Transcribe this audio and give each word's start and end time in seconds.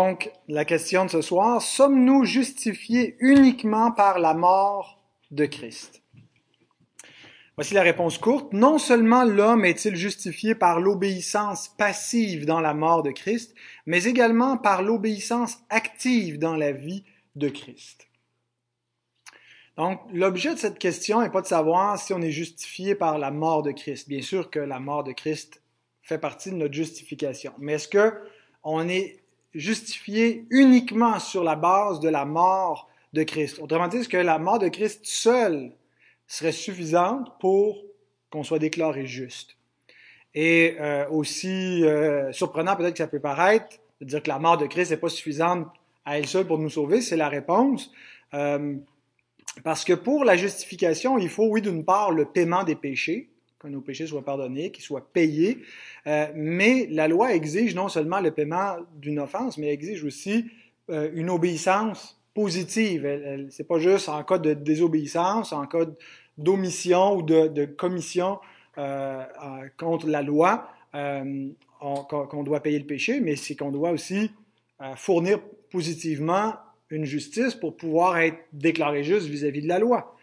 Donc, 0.00 0.32
la 0.48 0.64
question 0.64 1.04
de 1.04 1.10
ce 1.10 1.22
soir, 1.22 1.62
sommes-nous 1.62 2.24
justifiés 2.24 3.16
uniquement 3.20 3.92
par 3.92 4.18
la 4.18 4.34
mort 4.34 5.00
de 5.30 5.46
Christ? 5.46 6.02
Voici 7.56 7.74
la 7.74 7.82
réponse 7.82 8.18
courte. 8.18 8.52
Non 8.52 8.78
seulement 8.78 9.22
l'homme 9.22 9.64
est-il 9.64 9.94
justifié 9.94 10.56
par 10.56 10.80
l'obéissance 10.80 11.68
passive 11.68 12.44
dans 12.44 12.60
la 12.60 12.74
mort 12.74 13.04
de 13.04 13.12
Christ, 13.12 13.54
mais 13.86 14.04
également 14.04 14.56
par 14.56 14.82
l'obéissance 14.82 15.58
active 15.70 16.40
dans 16.40 16.56
la 16.56 16.72
vie 16.72 17.04
de 17.36 17.48
Christ. 17.48 18.08
Donc, 19.76 20.00
l'objet 20.12 20.54
de 20.54 20.58
cette 20.58 20.80
question 20.80 21.20
n'est 21.22 21.30
pas 21.30 21.42
de 21.42 21.46
savoir 21.46 22.00
si 22.00 22.12
on 22.12 22.20
est 22.20 22.32
justifié 22.32 22.96
par 22.96 23.18
la 23.18 23.30
mort 23.30 23.62
de 23.62 23.70
Christ. 23.70 24.08
Bien 24.08 24.22
sûr 24.22 24.50
que 24.50 24.58
la 24.58 24.80
mort 24.80 25.04
de 25.04 25.12
Christ 25.12 25.62
fait 26.02 26.18
partie 26.18 26.50
de 26.50 26.56
notre 26.56 26.74
justification. 26.74 27.52
Mais 27.58 27.74
est-ce 27.74 27.88
que 27.88 28.12
on 28.64 28.88
est 28.88 29.23
justifié 29.54 30.44
uniquement 30.50 31.18
sur 31.18 31.44
la 31.44 31.56
base 31.56 32.00
de 32.00 32.08
la 32.08 32.24
mort 32.24 32.88
de 33.12 33.22
Christ. 33.22 33.58
Autrement 33.60 33.88
dit, 33.88 34.06
que 34.08 34.16
la 34.16 34.38
mort 34.38 34.58
de 34.58 34.68
Christ 34.68 35.00
seule 35.04 35.72
serait 36.26 36.52
suffisante 36.52 37.32
pour 37.40 37.82
qu'on 38.30 38.42
soit 38.42 38.58
déclaré 38.58 39.06
juste? 39.06 39.56
Et 40.34 40.76
euh, 40.80 41.08
aussi 41.10 41.84
euh, 41.84 42.32
surprenant 42.32 42.74
peut-être 42.74 42.94
que 42.94 42.98
ça 42.98 43.06
peut 43.06 43.20
paraître, 43.20 43.76
de 44.00 44.06
dire 44.06 44.22
que 44.22 44.28
la 44.28 44.40
mort 44.40 44.58
de 44.58 44.66
Christ 44.66 44.90
n'est 44.90 44.96
pas 44.96 45.08
suffisante 45.08 45.68
à 46.04 46.18
elle 46.18 46.26
seule 46.26 46.46
pour 46.46 46.58
nous 46.58 46.70
sauver, 46.70 47.00
c'est 47.00 47.16
la 47.16 47.28
réponse. 47.28 47.92
Euh, 48.34 48.76
parce 49.62 49.84
que 49.84 49.92
pour 49.92 50.24
la 50.24 50.36
justification, 50.36 51.18
il 51.18 51.28
faut, 51.28 51.46
oui, 51.46 51.62
d'une 51.62 51.84
part, 51.84 52.10
le 52.10 52.24
paiement 52.24 52.64
des 52.64 52.74
péchés, 52.74 53.30
que 53.64 53.68
nos 53.68 53.80
péchés 53.80 54.06
soient 54.06 54.24
pardonnés, 54.24 54.70
qu'ils 54.70 54.84
soient 54.84 55.08
payés. 55.12 55.58
Euh, 56.06 56.26
mais 56.34 56.86
la 56.90 57.08
loi 57.08 57.34
exige 57.34 57.74
non 57.74 57.88
seulement 57.88 58.20
le 58.20 58.30
paiement 58.30 58.76
d'une 58.96 59.18
offense, 59.18 59.58
mais 59.58 59.72
exige 59.72 60.04
aussi 60.04 60.50
euh, 60.90 61.10
une 61.14 61.30
obéissance 61.30 62.20
positive. 62.34 63.02
Ce 63.50 63.62
n'est 63.62 63.66
pas 63.66 63.78
juste 63.78 64.08
en 64.08 64.22
cas 64.22 64.38
de 64.38 64.54
désobéissance, 64.54 65.52
en 65.52 65.66
cas 65.66 65.86
d'omission 66.36 67.16
ou 67.16 67.22
de, 67.22 67.64
commission 67.64 68.38
euh, 68.78 69.24
contre 69.78 70.08
la 70.08 70.22
loi 70.22 70.68
qu'on 70.92 72.44
doit 72.44 72.60
payer 72.60 72.78
le 72.78 72.86
péché, 72.86 73.20
mais 73.20 73.34
c'est 73.34 73.56
qu'on 73.56 73.72
doit 73.72 73.90
aussi 73.90 74.30
fournir 74.96 75.40
positivement 75.70 76.54
une 76.90 77.04
justice 77.04 77.54
pour 77.54 77.76
pouvoir 77.76 78.18
être 78.18 78.38
déclaré 78.52 79.02
juste 79.02 79.26
vis-à-vis 79.26 79.60
-vis 79.60 79.62
de 79.64 79.68
la 79.68 79.78
loi. 79.80 80.16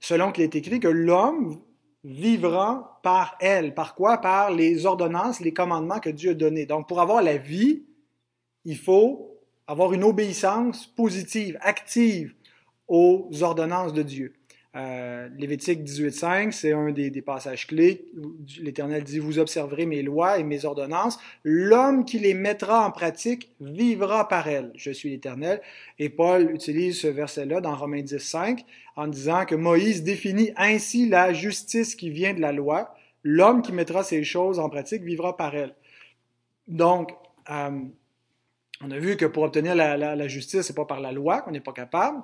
selon 0.00 0.30
qu'il 0.32 0.44
est 0.44 0.54
écrit 0.54 0.78
que 0.78 0.88
l'homme 0.88 1.60
vivra 2.04 3.00
par 3.02 3.36
elle. 3.40 3.74
Par 3.74 3.94
quoi? 3.94 4.18
Par 4.18 4.50
les 4.50 4.86
ordonnances, 4.86 5.40
les 5.40 5.52
commandements 5.52 6.00
que 6.00 6.10
Dieu 6.10 6.30
a 6.30 6.34
donnés. 6.34 6.66
Donc, 6.66 6.88
pour 6.88 7.00
avoir 7.00 7.22
la 7.22 7.36
vie, 7.36 7.84
il 8.64 8.78
faut 8.78 9.38
avoir 9.66 9.92
une 9.92 10.04
obéissance 10.04 10.86
positive, 10.86 11.58
active 11.60 12.34
aux 12.88 13.28
ordonnances 13.42 13.92
de 13.92 14.02
Dieu. 14.02 14.34
Euh, 14.76 15.28
Lévitique 15.36 15.82
18.5, 15.82 16.52
c'est 16.52 16.72
un 16.72 16.92
des, 16.92 17.10
des, 17.10 17.22
passages 17.22 17.66
clés. 17.66 18.06
L'Éternel 18.60 19.02
dit, 19.02 19.18
vous 19.18 19.40
observerez 19.40 19.84
mes 19.84 20.02
lois 20.02 20.38
et 20.38 20.44
mes 20.44 20.64
ordonnances. 20.64 21.18
L'homme 21.42 22.04
qui 22.04 22.20
les 22.20 22.34
mettra 22.34 22.86
en 22.86 22.92
pratique 22.92 23.50
vivra 23.60 24.28
par 24.28 24.46
elles. 24.46 24.70
Je 24.76 24.92
suis 24.92 25.10
l'Éternel. 25.10 25.60
Et 25.98 26.08
Paul 26.08 26.52
utilise 26.54 27.00
ce 27.00 27.08
verset-là 27.08 27.60
dans 27.60 27.74
Romains 27.74 28.02
10.5 28.02 28.64
en 28.94 29.08
disant 29.08 29.44
que 29.44 29.56
Moïse 29.56 30.04
définit 30.04 30.52
ainsi 30.56 31.08
la 31.08 31.32
justice 31.32 31.96
qui 31.96 32.10
vient 32.10 32.34
de 32.34 32.40
la 32.40 32.52
loi. 32.52 32.94
L'homme 33.24 33.62
qui 33.62 33.72
mettra 33.72 34.04
ces 34.04 34.22
choses 34.22 34.60
en 34.60 34.68
pratique 34.68 35.02
vivra 35.02 35.36
par 35.36 35.56
elles. 35.56 35.74
Donc, 36.68 37.10
euh, 37.50 37.70
on 38.82 38.90
a 38.90 38.98
vu 38.98 39.16
que 39.16 39.26
pour 39.26 39.42
obtenir 39.42 39.74
la, 39.74 39.96
la, 39.96 40.14
la 40.14 40.28
justice, 40.28 40.62
c'est 40.62 40.76
pas 40.76 40.84
par 40.84 41.00
la 41.00 41.10
loi 41.10 41.42
qu'on 41.42 41.50
n'est 41.50 41.60
pas 41.60 41.72
capable, 41.72 42.22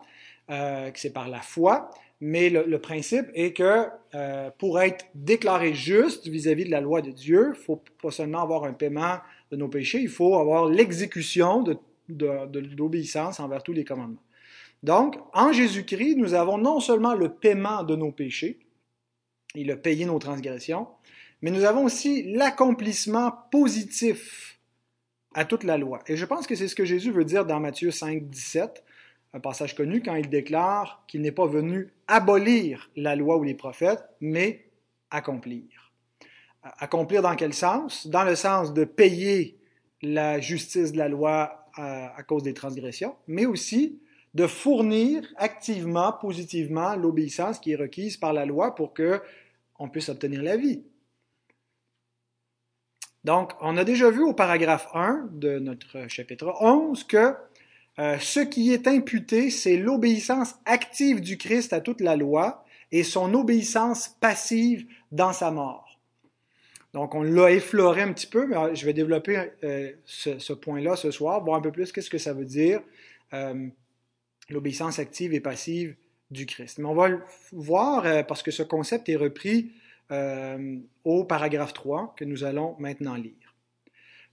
euh, 0.48 0.92
que 0.92 1.00
c'est 1.00 1.12
par 1.12 1.28
la 1.28 1.40
foi 1.40 1.90
mais 2.20 2.48
le, 2.48 2.78
principe 2.78 3.26
est 3.34 3.52
que 3.52 3.86
euh, 4.14 4.50
pour 4.58 4.80
être 4.80 5.04
déclaré 5.14 5.74
juste 5.74 6.26
vis-à-vis 6.28 6.64
de 6.64 6.70
la 6.70 6.80
loi 6.80 7.02
de 7.02 7.10
Dieu, 7.10 7.52
il 7.54 7.62
faut 7.62 7.82
pas 8.00 8.10
seulement 8.10 8.40
avoir 8.40 8.64
un 8.64 8.72
paiement 8.72 9.18
de 9.50 9.56
nos 9.56 9.68
péchés, 9.68 10.00
il 10.00 10.08
faut 10.08 10.36
avoir 10.36 10.66
l'exécution 10.66 11.62
de, 11.62 11.76
de, 12.08 12.76
l'obéissance 12.76 13.38
envers 13.38 13.62
tous 13.62 13.74
les 13.74 13.84
commandements. 13.84 14.22
Donc, 14.82 15.16
en 15.34 15.52
Jésus-Christ, 15.52 16.16
nous 16.16 16.34
avons 16.34 16.58
non 16.58 16.80
seulement 16.80 17.14
le 17.14 17.32
paiement 17.34 17.82
de 17.82 17.96
nos 17.96 18.12
péchés, 18.12 18.60
il 19.54 19.70
a 19.70 19.76
payé 19.76 20.06
nos 20.06 20.18
transgressions, 20.18 20.86
mais 21.42 21.50
nous 21.50 21.64
avons 21.64 21.84
aussi 21.84 22.22
l'accomplissement 22.32 23.32
positif 23.50 24.58
à 25.34 25.44
toute 25.44 25.64
la 25.64 25.76
loi. 25.76 26.00
Et 26.06 26.16
je 26.16 26.24
pense 26.24 26.46
que 26.46 26.54
c'est 26.54 26.68
ce 26.68 26.74
que 26.74 26.86
Jésus 26.86 27.10
veut 27.10 27.24
dire 27.24 27.44
dans 27.44 27.60
Matthieu 27.60 27.90
5, 27.90 28.28
17 28.30 28.85
un 29.36 29.40
passage 29.40 29.74
connu 29.74 30.02
quand 30.02 30.14
il 30.14 30.30
déclare 30.30 31.04
qu'il 31.06 31.20
n'est 31.20 31.30
pas 31.30 31.46
venu 31.46 31.92
abolir 32.08 32.90
la 32.96 33.14
loi 33.14 33.36
ou 33.36 33.42
les 33.42 33.54
prophètes, 33.54 34.02
mais 34.20 34.64
accomplir. 35.10 35.92
Accomplir 36.62 37.20
dans 37.20 37.36
quel 37.36 37.52
sens? 37.52 38.06
Dans 38.06 38.24
le 38.24 38.34
sens 38.34 38.72
de 38.72 38.84
payer 38.84 39.58
la 40.00 40.40
justice 40.40 40.92
de 40.92 40.98
la 40.98 41.08
loi 41.08 41.68
à, 41.74 42.22
cause 42.22 42.44
des 42.44 42.54
transgressions, 42.54 43.14
mais 43.26 43.44
aussi 43.44 44.00
de 44.32 44.46
fournir 44.46 45.22
activement, 45.36 46.12
positivement 46.14 46.96
l'obéissance 46.96 47.58
qui 47.58 47.72
est 47.72 47.76
requise 47.76 48.16
par 48.16 48.32
la 48.32 48.46
loi 48.46 48.74
pour 48.74 48.94
que 48.94 49.20
on 49.78 49.90
puisse 49.90 50.08
obtenir 50.08 50.42
la 50.42 50.56
vie. 50.56 50.82
Donc, 53.24 53.52
on 53.60 53.76
a 53.76 53.84
déjà 53.84 54.10
vu 54.10 54.22
au 54.22 54.32
paragraphe 54.32 54.88
1 54.94 55.28
de 55.32 55.58
notre 55.58 56.08
chapitre 56.08 56.54
11 56.60 57.04
que 57.04 57.34
euh, 57.98 58.18
ce 58.18 58.40
qui 58.40 58.72
est 58.72 58.86
imputé, 58.86 59.50
c'est 59.50 59.76
l'obéissance 59.76 60.54
active 60.66 61.20
du 61.20 61.38
Christ 61.38 61.72
à 61.72 61.80
toute 61.80 62.00
la 62.00 62.16
loi 62.16 62.64
et 62.92 63.02
son 63.02 63.32
obéissance 63.34 64.16
passive 64.20 64.86
dans 65.12 65.32
sa 65.32 65.50
mort. 65.50 65.98
Donc, 66.92 67.14
on 67.14 67.22
l'a 67.22 67.50
effleuré 67.50 68.02
un 68.02 68.12
petit 68.12 68.26
peu, 68.26 68.46
mais 68.46 68.74
je 68.74 68.84
vais 68.86 68.92
développer 68.92 69.50
euh, 69.64 69.92
ce, 70.04 70.52
point-là 70.52 70.96
ce 70.96 71.10
soir, 71.10 71.42
voir 71.42 71.56
un 71.56 71.62
peu 71.62 71.72
plus 71.72 71.92
qu'est-ce 71.92 72.10
que 72.10 72.18
ça 72.18 72.32
veut 72.32 72.44
dire, 72.44 72.80
euh, 73.32 73.66
l'obéissance 74.50 74.98
active 74.98 75.34
et 75.34 75.40
passive 75.40 75.96
du 76.30 76.46
Christ. 76.46 76.78
Mais 76.78 76.86
on 76.86 76.94
va 76.94 77.08
le 77.08 77.22
voir 77.52 78.26
parce 78.26 78.42
que 78.42 78.50
ce 78.50 78.62
concept 78.62 79.08
est 79.08 79.16
repris 79.16 79.72
au 81.04 81.24
paragraphe 81.24 81.72
3 81.72 82.14
que 82.16 82.24
nous 82.24 82.44
allons 82.44 82.76
maintenant 82.78 83.14
lire 83.14 83.45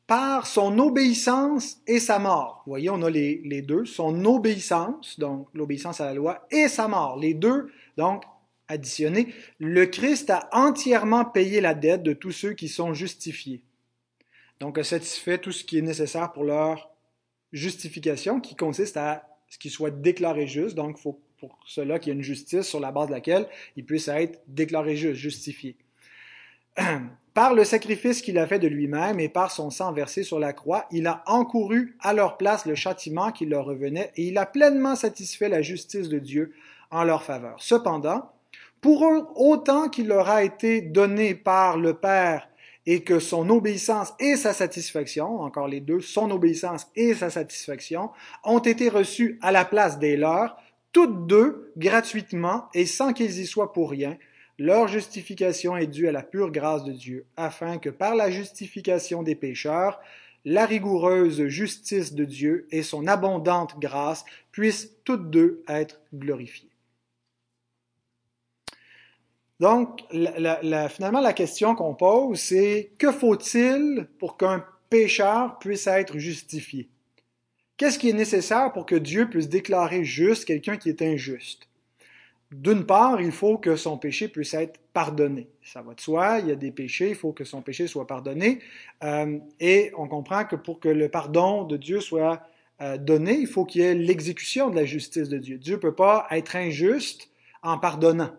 par 0.07 0.47
son 0.47 0.77
obéissance 0.79 1.77
et 1.87 1.99
sa 1.99 2.19
mort. 2.19 2.63
Vous 2.65 2.71
voyez, 2.71 2.89
on 2.89 3.01
a 3.03 3.09
les, 3.09 3.61
deux, 3.61 3.85
son 3.85 4.25
obéissance, 4.25 5.19
donc 5.19 5.47
l'obéissance 5.53 6.01
à 6.01 6.05
la 6.05 6.13
loi, 6.13 6.45
et 6.51 6.67
sa 6.67 6.87
mort. 6.87 7.17
Les 7.17 7.33
deux, 7.33 7.71
donc, 7.97 8.23
additionnés. 8.67 9.33
Le 9.59 9.85
Christ 9.85 10.29
a 10.29 10.49
entièrement 10.51 11.25
payé 11.25 11.61
la 11.61 11.73
dette 11.73 12.03
de 12.03 12.13
tous 12.13 12.31
ceux 12.31 12.53
qui 12.53 12.67
sont 12.67 12.93
justifiés. 12.93 13.61
Donc, 14.59 14.77
a 14.77 14.83
satisfait 14.83 15.37
tout 15.37 15.51
ce 15.51 15.63
qui 15.63 15.77
est 15.77 15.81
nécessaire 15.81 16.31
pour 16.33 16.43
leur 16.43 16.91
justification, 17.51 18.39
qui 18.39 18.55
consiste 18.55 18.97
à 18.97 19.27
ce 19.47 19.57
qu'ils 19.57 19.71
soient 19.71 19.91
déclarés 19.91 20.47
justes. 20.47 20.75
Donc, 20.75 20.97
il 20.97 21.01
faut 21.01 21.19
pour 21.39 21.59
cela 21.65 21.99
qu'il 21.99 22.11
y 22.11 22.15
ait 22.15 22.17
une 22.17 22.23
justice 22.23 22.61
sur 22.61 22.79
la 22.79 22.91
base 22.91 23.07
de 23.07 23.13
laquelle 23.13 23.47
ils 23.75 23.85
puissent 23.85 24.07
être 24.07 24.41
déclarés 24.47 24.95
justes, 24.95 25.19
justifiés. 25.19 25.75
Par 27.33 27.55
le 27.55 27.63
sacrifice 27.63 28.21
qu'il 28.21 28.37
a 28.37 28.45
fait 28.45 28.59
de 28.59 28.67
lui-même 28.67 29.19
et 29.19 29.27
par 29.27 29.51
son 29.51 29.71
sang 29.71 29.91
versé 29.91 30.21
sur 30.21 30.39
la 30.39 30.53
croix, 30.53 30.85
il 30.91 31.07
a 31.07 31.23
encouru 31.25 31.97
à 31.99 32.13
leur 32.13 32.37
place 32.37 32.67
le 32.67 32.75
châtiment 32.75 33.31
qui 33.31 33.47
leur 33.47 33.65
revenait 33.65 34.11
et 34.15 34.27
il 34.27 34.37
a 34.37 34.45
pleinement 34.45 34.95
satisfait 34.95 35.49
la 35.49 35.63
justice 35.63 36.09
de 36.09 36.19
Dieu 36.19 36.53
en 36.91 37.03
leur 37.03 37.23
faveur. 37.23 37.55
Cependant, 37.57 38.29
pour 38.81 39.07
eux, 39.07 39.25
autant 39.35 39.89
qu'il 39.89 40.07
leur 40.07 40.29
a 40.29 40.43
été 40.43 40.81
donné 40.81 41.33
par 41.33 41.77
le 41.77 41.95
Père 41.95 42.49
et 42.85 43.01
que 43.01 43.17
son 43.17 43.49
obéissance 43.49 44.13
et 44.19 44.35
sa 44.35 44.53
satisfaction, 44.53 45.41
encore 45.41 45.67
les 45.67 45.79
deux, 45.79 46.01
son 46.01 46.29
obéissance 46.29 46.87
et 46.95 47.15
sa 47.15 47.31
satisfaction, 47.31 48.11
ont 48.43 48.59
été 48.59 48.89
reçus 48.89 49.39
à 49.41 49.51
la 49.51 49.65
place 49.65 49.97
des 49.97 50.17
leurs, 50.17 50.55
toutes 50.91 51.25
deux 51.25 51.71
gratuitement 51.77 52.65
et 52.75 52.85
sans 52.85 53.11
qu'ils 53.13 53.39
y 53.39 53.47
soient 53.47 53.73
pour 53.73 53.89
rien, 53.89 54.17
leur 54.63 54.87
justification 54.87 55.75
est 55.75 55.87
due 55.87 56.07
à 56.07 56.13
la 56.13 56.23
pure 56.23 56.49
grâce 56.49 56.85
de 56.85 56.93
Dieu, 56.93 57.25
afin 57.35 57.79
que 57.79 57.89
par 57.89 58.15
la 58.15 58.31
justification 58.31 59.21
des 59.21 59.35
pécheurs, 59.35 59.99
la 60.45 60.65
rigoureuse 60.65 61.47
justice 61.47 62.13
de 62.13 62.23
Dieu 62.23 62.65
et 62.71 62.81
son 62.81 63.07
abondante 63.07 63.77
grâce 63.77 64.23
puissent 64.53 64.95
toutes 65.03 65.29
deux 65.29 65.65
être 65.67 65.99
glorifiées. 66.13 66.69
Donc, 69.59 69.99
finalement, 70.09 71.19
la 71.19 71.33
question 71.33 71.75
qu'on 71.75 71.93
pose, 71.93 72.39
c'est 72.39 72.93
que 72.97 73.11
faut-il 73.11 74.07
pour 74.17 74.37
qu'un 74.37 74.65
pécheur 74.89 75.59
puisse 75.59 75.87
être 75.87 76.17
justifié? 76.17 76.87
Qu'est-ce 77.75 77.99
qui 77.99 78.09
est 78.09 78.13
nécessaire 78.13 78.71
pour 78.71 78.85
que 78.85 78.95
Dieu 78.95 79.29
puisse 79.29 79.49
déclarer 79.49 80.05
juste 80.05 80.45
quelqu'un 80.45 80.77
qui 80.77 80.87
est 80.87 81.01
injuste? 81.01 81.67
D'une 82.53 82.85
part, 82.85 83.21
il 83.21 83.31
faut 83.31 83.57
que 83.57 83.75
son 83.75 83.97
péché 83.97 84.27
puisse 84.27 84.53
être 84.53 84.79
pardonné. 84.93 85.47
Ça 85.63 85.81
va 85.81 85.93
de 85.93 86.01
soi, 86.01 86.39
il 86.39 86.49
y 86.49 86.51
a 86.51 86.55
des 86.55 86.71
péchés, 86.71 87.09
il 87.09 87.15
faut 87.15 87.31
que 87.31 87.43
son 87.43 87.61
péché 87.61 87.87
soit 87.87 88.07
pardonné. 88.07 88.59
Euh, 89.03 89.39
et 89.59 89.91
on 89.97 90.07
comprend 90.07 90.45
que 90.45 90.55
pour 90.55 90.79
que 90.79 90.89
le 90.89 91.09
pardon 91.09 91.63
de 91.63 91.77
Dieu 91.77 91.99
soit 91.99 92.41
euh, 92.81 92.97
donné, 92.97 93.33
il 93.33 93.47
faut 93.47 93.65
qu'il 93.65 93.81
y 93.81 93.85
ait 93.85 93.95
l'exécution 93.95 94.69
de 94.69 94.75
la 94.75 94.85
justice 94.85 95.29
de 95.29 95.37
Dieu. 95.37 95.57
Dieu 95.57 95.75
ne 95.75 95.79
peut 95.79 95.95
pas 95.95 96.27
être 96.31 96.55
injuste 96.55 97.29
en 97.63 97.77
pardonnant. 97.77 98.31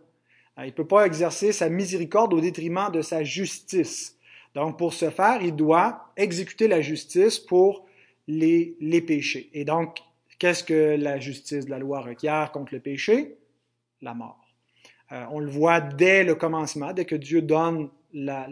Euh, 0.58 0.64
il 0.64 0.68
ne 0.68 0.72
peut 0.72 0.86
pas 0.86 1.06
exercer 1.06 1.52
sa 1.52 1.68
miséricorde 1.68 2.34
au 2.34 2.40
détriment 2.40 2.90
de 2.92 3.02
sa 3.02 3.24
justice. 3.24 4.16
Donc, 4.54 4.78
pour 4.78 4.94
ce 4.94 5.10
faire, 5.10 5.42
il 5.42 5.56
doit 5.56 6.12
exécuter 6.16 6.68
la 6.68 6.80
justice 6.80 7.40
pour 7.40 7.86
les, 8.28 8.76
les 8.80 9.00
péchés. 9.00 9.50
Et 9.52 9.64
donc, 9.64 9.98
qu'est-ce 10.38 10.62
que 10.62 10.96
la 10.96 11.18
justice 11.18 11.64
de 11.64 11.70
la 11.70 11.78
loi 11.80 12.00
requiert 12.00 12.52
contre 12.52 12.74
le 12.74 12.80
péché? 12.80 13.36
La 14.02 14.14
mort. 14.14 14.44
Euh, 15.12 15.24
on 15.30 15.38
le 15.38 15.50
voit 15.50 15.80
dès 15.80 16.24
le 16.24 16.34
commencement, 16.34 16.92
dès 16.92 17.04
que 17.04 17.14
Dieu 17.14 17.42
donne 17.42 17.90
la, 18.12 18.46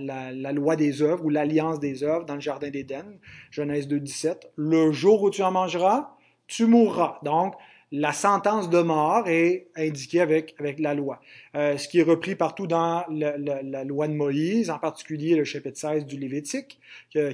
loi 0.53 0.77
des 0.77 1.03
œuvres 1.03 1.25
ou 1.25 1.31
l'alliance 1.31 1.81
des 1.81 2.03
œuvres 2.03 2.25
dans 2.25 2.35
le 2.35 2.41
Jardin 2.41 2.71
d'Éden, 2.71 3.19
Genèse 3.50 3.89
2, 3.89 4.00
17. 4.00 4.53
Le 4.56 4.93
jour 4.93 5.23
où 5.23 5.31
tu 5.31 5.43
en 5.43 5.53
mangeras, 5.53 6.17
tu 6.47 6.67
mourras. 6.67 7.19
Donc, 7.23 7.55
la 7.91 8.12
sentence 8.12 8.71
de 8.71 8.81
mort 8.81 9.29
est 9.29 9.69
indiquée 9.77 10.21
avec, 10.21 10.55
la 10.79 10.94
loi. 10.94 11.21
Euh, 11.55 11.77
ce 11.77 11.89
qui 11.89 12.00
est 12.00 12.05
repris 12.05 12.35
partout 12.35 12.67
dans 12.67 13.05
la 13.11 13.85
loi 13.85 14.09
de 14.09 14.15
Moïse, 14.15 14.71
en 14.71 14.79
particulier 14.79 15.37
le 15.37 15.44
chapitre 15.44 15.79
16 15.79 16.06
du 16.06 16.19
Lévitique, 16.19 16.81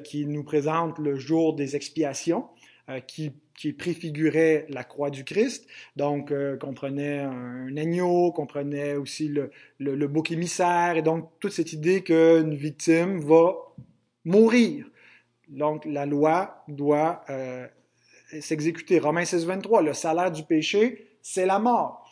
qui 0.05 0.27
nous 0.27 0.43
présente 0.43 0.99
le 0.99 1.17
jour 1.17 1.55
des 1.55 1.77
expiations, 1.77 2.47
euh, 2.47 2.58
qui 3.07 3.33
qui 3.59 3.73
préfigurait 3.73 4.67
la 4.69 4.85
croix 4.85 5.11
du 5.11 5.25
Christ, 5.25 5.67
donc 5.97 6.31
euh, 6.31 6.57
comprenait 6.57 7.19
un, 7.19 7.77
agneau, 7.77 8.31
comprenait 8.31 8.95
aussi 8.95 9.27
le, 9.27 9.51
le, 9.81 10.07
bouc 10.07 10.31
émissaire, 10.31 10.97
et 10.97 11.03
donc 11.03 11.29
toute 11.41 11.51
cette 11.51 11.73
idée 11.73 12.03
qu'une 12.03 12.55
victime 12.55 13.19
va 13.19 13.57
mourir. 14.25 14.87
Donc 15.49 15.85
la 15.87 16.07
loi 16.07 16.63
doit 16.69 17.25
euh, 17.31 17.67
s'exécuter. 18.41 19.01
Romains 19.01 19.25
16, 19.25 19.47
23, 19.47 19.83
le 19.83 19.93
salaire 19.93 20.31
du 20.31 20.45
péché, 20.45 21.09
c'est 21.21 21.47
la 21.47 21.59
mort. 21.59 22.09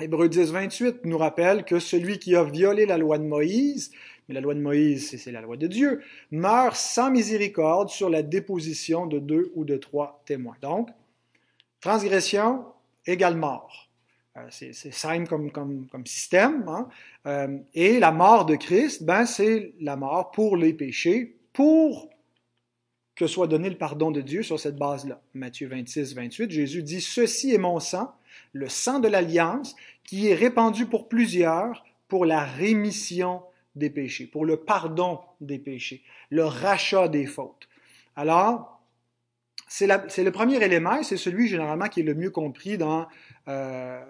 Hébreux 0.00 0.30
10, 0.30 0.52
28 0.52 1.04
nous 1.04 1.18
rappelle 1.18 1.64
que 1.64 1.78
celui 1.78 2.18
qui 2.18 2.34
a 2.34 2.44
violé 2.44 2.86
la 2.86 2.96
loi 2.96 3.18
de 3.18 3.24
Moïse 3.24 3.92
mais 4.28 4.34
la 4.34 4.40
loi 4.40 4.54
de 4.54 4.60
Moïse, 4.60 5.16
c'est 5.16 5.32
la 5.32 5.40
loi 5.40 5.56
de 5.56 5.66
Dieu, 5.66 6.02
meurt 6.30 6.76
sans 6.76 7.10
miséricorde 7.10 7.88
sur 7.88 8.08
la 8.08 8.22
déposition 8.22 9.06
de 9.06 9.18
deux 9.18 9.52
ou 9.54 9.64
de 9.64 9.76
trois 9.76 10.22
témoins. 10.26 10.56
Donc, 10.60 10.88
transgression 11.80 12.64
égale 13.06 13.36
mort. 13.36 13.88
Euh, 14.36 14.46
c'est 14.50 14.72
simple 14.72 15.28
comme, 15.50 16.06
système. 16.06 16.66
Hein? 16.68 16.88
Euh, 17.26 17.58
et 17.74 17.98
la 17.98 18.12
mort 18.12 18.46
de 18.46 18.56
Christ, 18.56 19.02
ben, 19.02 19.26
c'est 19.26 19.74
la 19.80 19.96
mort 19.96 20.30
pour 20.30 20.56
les 20.56 20.72
péchés, 20.72 21.36
pour 21.52 22.08
que 23.14 23.26
soit 23.26 23.46
donné 23.46 23.68
le 23.68 23.76
pardon 23.76 24.10
de 24.10 24.22
Dieu 24.22 24.42
sur 24.42 24.58
cette 24.58 24.76
base-là. 24.76 25.20
Matthieu 25.34 25.68
26, 25.68 26.14
28, 26.14 26.50
Jésus 26.50 26.82
dit, 26.82 27.02
Ceci 27.02 27.52
est 27.52 27.58
mon 27.58 27.78
sang, 27.78 28.14
le 28.52 28.68
sang 28.68 29.00
de 29.00 29.08
l'alliance, 29.08 29.76
qui 30.04 30.28
est 30.28 30.34
répandu 30.34 30.86
pour 30.86 31.08
plusieurs 31.08 31.84
pour 32.08 32.24
la 32.24 32.44
rémission 32.44 33.42
des 33.74 33.90
péchés, 33.90 34.26
pour 34.26 34.44
le 34.44 34.58
pardon 34.58 35.20
des 35.40 35.58
péchés, 35.58 36.02
le 36.30 36.44
rachat 36.44 37.08
des 37.08 37.26
fautes. 37.26 37.68
Alors, 38.16 38.72
c'est 39.68 39.86
le 39.86 40.30
premier 40.30 40.62
élément 40.62 40.98
et 40.98 41.02
c'est 41.02 41.16
celui 41.16 41.48
généralement 41.48 41.88
qui 41.88 42.00
est 42.00 42.04
le 42.04 42.14
mieux 42.14 42.30
compris 42.30 42.76
dans, 42.76 43.06
euh, 43.48 44.04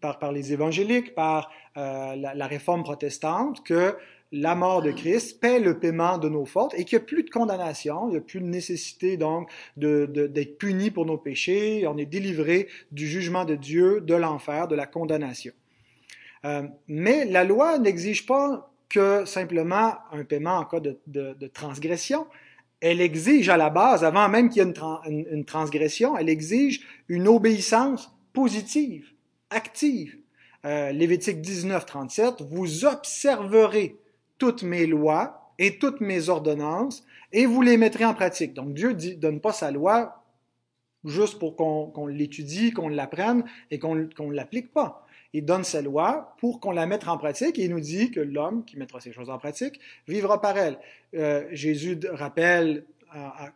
par, 0.00 0.18
par, 0.18 0.30
les 0.30 0.52
évangéliques, 0.52 1.14
par 1.14 1.50
euh, 1.78 2.14
la, 2.16 2.46
réforme 2.46 2.82
protestante, 2.82 3.64
que 3.64 3.96
la 4.30 4.54
mort 4.54 4.82
de 4.82 4.90
Christ 4.90 5.40
paie 5.40 5.58
le 5.58 5.78
paiement 5.78 6.18
de 6.18 6.28
nos 6.28 6.44
fautes 6.44 6.74
et 6.74 6.84
qu'il 6.84 6.98
n'y 6.98 7.04
a 7.04 7.06
plus 7.06 7.22
de 7.22 7.30
condamnation, 7.30 8.08
il 8.08 8.10
n'y 8.10 8.16
a 8.18 8.20
plus 8.20 8.40
de 8.40 8.46
nécessité 8.46 9.16
donc 9.16 9.50
d'être 9.78 10.12
de, 10.12 10.44
puni 10.44 10.90
pour 10.90 11.06
nos 11.06 11.16
péchés, 11.16 11.86
on 11.86 11.96
est 11.96 12.04
délivré 12.04 12.68
du 12.92 13.06
jugement 13.06 13.46
de 13.46 13.54
Dieu, 13.54 14.02
de 14.02 14.14
l'enfer, 14.14 14.68
de 14.68 14.74
la 14.74 14.86
condamnation. 14.86 15.54
Euh, 16.44 16.62
mais 16.88 17.24
la 17.24 17.44
loi 17.44 17.78
n'exige 17.78 18.26
pas 18.26 18.70
que 18.88 19.24
simplement 19.24 19.94
un 20.12 20.24
paiement 20.24 20.58
en 20.58 20.64
cas 20.64 20.80
de, 20.80 21.46
transgression. 21.52 22.26
Elle 22.80 23.00
exige 23.00 23.48
à 23.48 23.56
la 23.56 23.70
base, 23.70 24.04
avant 24.04 24.28
même 24.28 24.48
qu'il 24.48 24.62
y 24.62 24.66
ait 24.66 24.72
une, 25.08 25.44
transgression, 25.44 26.16
elle 26.16 26.28
exige 26.28 26.86
une 27.08 27.26
obéissance 27.26 28.14
positive, 28.32 29.08
active. 29.50 30.18
Euh, 30.64 30.92
Lévitique 30.92 31.40
19, 31.40 31.86
37, 31.86 32.42
vous 32.42 32.84
observerez 32.84 33.96
toutes 34.38 34.62
mes 34.62 34.86
lois 34.86 35.52
et 35.58 35.78
toutes 35.78 36.00
mes 36.00 36.28
ordonnances 36.28 37.04
et 37.32 37.46
vous 37.46 37.62
les 37.62 37.76
mettrez 37.76 38.04
en 38.04 38.14
pratique. 38.14 38.52
Donc 38.52 38.74
Dieu 38.74 38.92
ne 38.92 39.14
donne 39.14 39.40
pas 39.40 39.52
sa 39.52 39.70
loi 39.70 40.22
juste 41.04 41.38
pour 41.38 41.56
qu'on 41.56 42.06
l'étudie, 42.06 42.72
qu'on 42.72 42.88
l'apprenne 42.88 43.44
et 43.70 43.78
qu'on 43.78 43.94
ne 43.94 44.32
l'applique 44.32 44.72
pas 44.72 45.05
il 45.32 45.44
donne 45.44 45.64
sa 45.64 45.82
loi 45.82 46.34
pour 46.38 46.60
qu'on 46.60 46.70
la 46.70 46.86
mette 46.86 47.06
en 47.08 47.18
pratique 47.18 47.58
et 47.58 47.64
il 47.64 47.70
nous 47.70 47.80
dit 47.80 48.10
que 48.10 48.20
l'homme 48.20 48.64
qui 48.64 48.78
mettra 48.78 49.00
ces 49.00 49.12
choses 49.12 49.30
en 49.30 49.38
pratique 49.38 49.80
vivra 50.08 50.40
par 50.40 50.56
elle. 50.56 50.78
Euh, 51.14 51.46
Jésus 51.52 51.98
rappelle 52.10 52.84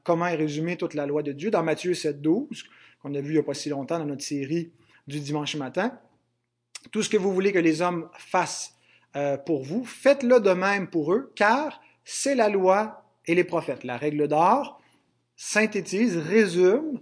comment 0.05 0.27
est 0.27 0.37
résumée 0.37 0.77
toute 0.77 0.95
la 0.95 1.07
loi 1.07 1.23
de 1.23 1.33
Dieu 1.33 1.51
dans 1.51 1.63
Matthieu 1.63 1.95
7, 1.95 2.21
12, 2.21 2.65
qu'on 3.03 3.15
a 3.15 3.21
vu 3.21 3.31
il 3.31 3.33
n'y 3.35 3.39
a 3.39 3.43
pas 3.43 3.55
si 3.55 3.69
longtemps 3.69 3.99
dans 3.99 4.07
notre 4.07 4.23
série 4.23 4.73
du 5.07 5.21
dimanche 5.21 5.57
matin. 5.57 5.99
Tout 6.93 7.03
ce 7.03 7.09
que 7.11 7.17
vous 7.17 7.33
voulez 7.33 7.53
que 7.53 7.59
les 7.59 7.83
hommes 7.83 8.09
fassent 8.17 8.75
euh, 9.17 9.37
pour 9.37 9.63
vous, 9.63 9.85
faites-le 9.85 10.41
de 10.41 10.53
même 10.53 10.89
pour 10.89 11.13
eux, 11.13 11.33
car 11.35 11.81
c'est 12.05 12.35
la 12.35 12.49
loi 12.49 13.05
et 13.27 13.35
les 13.35 13.45
prophètes. 13.45 13.85
La 13.85 13.97
règle 13.97 14.29
d'or 14.29 14.81
synthétise, 15.37 16.17
résume 16.17 17.01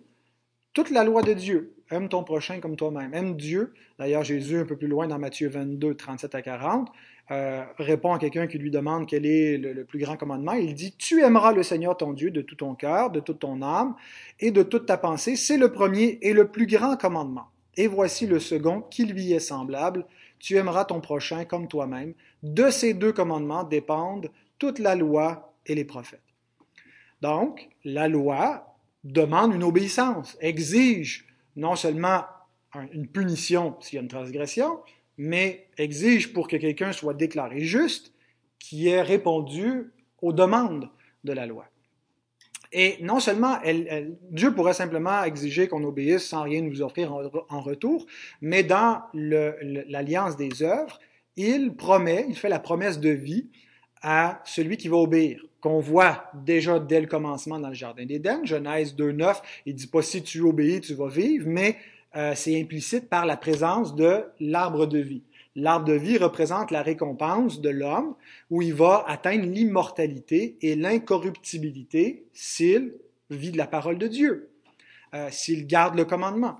toute 0.72 0.90
la 0.90 1.04
loi 1.04 1.22
de 1.22 1.32
Dieu. 1.32 1.74
Aime 1.90 2.08
ton 2.08 2.22
prochain 2.22 2.60
comme 2.60 2.76
toi-même. 2.76 3.14
Aime 3.14 3.36
Dieu. 3.36 3.72
D'ailleurs, 3.98 4.22
Jésus, 4.22 4.58
un 4.58 4.64
peu 4.64 4.76
plus 4.76 4.88
loin 4.88 5.08
dans 5.08 5.18
Matthieu 5.18 5.48
22, 5.48 5.94
37 5.94 6.34
à 6.34 6.42
40, 6.42 6.90
euh, 7.30 7.64
répond 7.78 8.12
à 8.12 8.18
quelqu'un 8.18 8.46
qui 8.46 8.58
lui 8.58 8.70
demande 8.70 9.06
quel 9.06 9.24
est 9.24 9.56
le, 9.56 9.84
plus 9.84 9.98
grand 9.98 10.16
commandement. 10.16 10.52
Il 10.52 10.74
dit, 10.74 10.94
tu 10.96 11.22
aimeras 11.22 11.52
le 11.52 11.62
Seigneur 11.62 11.96
ton 11.96 12.12
Dieu 12.12 12.30
de 12.30 12.42
tout 12.42 12.56
ton 12.56 12.74
cœur, 12.74 13.10
de 13.10 13.20
toute 13.20 13.38
ton 13.38 13.62
âme 13.62 13.94
et 14.40 14.50
de 14.50 14.62
toute 14.62 14.86
ta 14.86 14.98
pensée. 14.98 15.36
C'est 15.36 15.56
le 15.56 15.72
premier 15.72 16.18
et 16.20 16.34
le 16.34 16.48
plus 16.48 16.66
grand 16.66 16.96
commandement. 16.96 17.46
Et 17.76 17.86
voici 17.86 18.26
le 18.26 18.38
second 18.38 18.82
qui 18.82 19.04
lui 19.06 19.32
est 19.32 19.40
semblable. 19.40 20.04
Tu 20.38 20.56
aimeras 20.56 20.84
ton 20.84 21.00
prochain 21.00 21.44
comme 21.44 21.68
toi-même. 21.68 22.12
De 22.42 22.70
ces 22.70 22.92
deux 22.92 23.12
commandements 23.12 23.64
dépendent 23.64 24.30
toute 24.58 24.78
la 24.78 24.94
loi 24.94 25.54
et 25.64 25.74
les 25.74 25.84
prophètes. 25.84 26.20
Donc, 27.22 27.68
la 27.84 28.08
loi 28.08 28.76
demande 29.04 29.54
une 29.54 29.64
obéissance, 29.64 30.36
exige 30.40 31.27
non 31.58 31.74
seulement 31.76 32.22
une 32.92 33.08
punition 33.08 33.76
s'il 33.80 33.96
y 33.96 33.98
a 33.98 34.02
une 34.02 34.08
transgression, 34.08 34.78
mais 35.16 35.66
exige 35.76 36.32
pour 36.32 36.46
que 36.46 36.56
quelqu'un 36.56 36.92
soit 36.92 37.14
déclaré 37.14 37.60
juste 37.60 38.12
qui 38.58 38.88
ait 38.88 39.02
répondu 39.02 39.92
aux 40.22 40.32
demandes 40.32 40.88
de 41.24 41.32
la 41.32 41.46
loi. 41.46 41.66
Et 42.70 42.98
non 43.00 43.18
seulement 43.18 43.58
Dieu 44.30 44.54
pourrait 44.54 44.74
simplement 44.74 45.24
exiger 45.24 45.68
qu'on 45.68 45.82
obéisse 45.84 46.28
sans 46.28 46.42
rien 46.42 46.60
nous 46.60 46.82
offrir 46.82 47.12
en, 47.12 47.60
retour, 47.60 48.06
mais 48.40 48.62
dans 48.62 49.02
l'alliance 49.14 50.36
des 50.36 50.62
œuvres, 50.62 51.00
il 51.36 51.74
promet, 51.74 52.26
il 52.28 52.36
fait 52.36 52.48
la 52.48 52.58
promesse 52.58 53.00
de 53.00 53.10
vie 53.10 53.48
à 54.02 54.42
celui 54.44 54.76
qui 54.76 54.88
va 54.88 54.96
obéir, 54.96 55.44
qu'on 55.60 55.80
voit 55.80 56.30
déjà 56.34 56.78
dès 56.78 57.00
le 57.00 57.06
commencement 57.06 57.58
dans 57.58 57.68
le 57.68 57.74
Jardin 57.74 58.04
d'Éden. 58.04 58.44
Genèse 58.44 58.94
2.9, 58.94 59.36
il 59.66 59.74
dit 59.74 59.86
pas 59.86 60.02
si 60.02 60.22
tu 60.22 60.40
obéis, 60.42 60.80
tu 60.80 60.94
vas 60.94 61.08
vivre, 61.08 61.46
mais 61.48 61.76
euh, 62.16 62.34
c'est 62.34 62.58
implicite 62.60 63.08
par 63.08 63.26
la 63.26 63.36
présence 63.36 63.94
de 63.94 64.24
l'arbre 64.40 64.86
de 64.86 64.98
vie. 64.98 65.22
L'arbre 65.56 65.86
de 65.86 65.94
vie 65.94 66.18
représente 66.18 66.70
la 66.70 66.82
récompense 66.82 67.60
de 67.60 67.70
l'homme 67.70 68.14
où 68.50 68.62
il 68.62 68.72
va 68.72 69.04
atteindre 69.08 69.44
l'immortalité 69.44 70.56
et 70.62 70.76
l'incorruptibilité 70.76 72.26
s'il 72.32 72.94
vit 73.30 73.50
de 73.50 73.58
la 73.58 73.66
parole 73.66 73.98
de 73.98 74.06
Dieu, 74.06 74.50
euh, 75.14 75.28
s'il 75.30 75.66
garde 75.66 75.96
le 75.96 76.04
commandement. 76.04 76.58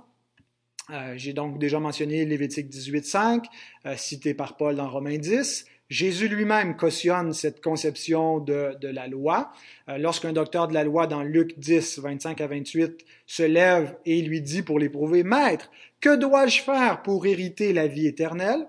Euh, 0.90 1.14
j'ai 1.16 1.32
donc 1.32 1.58
déjà 1.58 1.78
mentionné 1.78 2.24
Lévitique 2.24 2.70
18.5, 2.70 3.44
cité 3.96 4.34
par 4.34 4.56
Paul 4.56 4.74
dans 4.74 4.88
Romains 4.88 5.18
10. 5.18 5.66
Jésus 5.88 6.28
lui-même 6.28 6.76
cautionne 6.76 7.32
cette 7.32 7.62
conception 7.62 8.40
de, 8.40 8.76
la 8.82 9.06
loi. 9.06 9.50
Euh, 9.88 9.96
lorsqu'un 9.96 10.34
docteur 10.34 10.68
de 10.68 10.74
la 10.74 10.84
loi 10.84 11.06
dans 11.06 11.22
Luc 11.22 11.58
10, 11.58 12.00
25 12.00 12.40
à 12.42 12.46
28 12.46 13.04
se 13.26 13.42
lève 13.42 13.96
et 14.04 14.20
lui 14.20 14.42
dit 14.42 14.62
pour 14.62 14.78
l'éprouver, 14.78 15.22
Maître, 15.22 15.70
que 16.00 16.14
dois-je 16.14 16.60
faire 16.60 17.02
pour 17.02 17.26
hériter 17.26 17.72
la 17.72 17.86
vie 17.86 18.06
éternelle? 18.06 18.66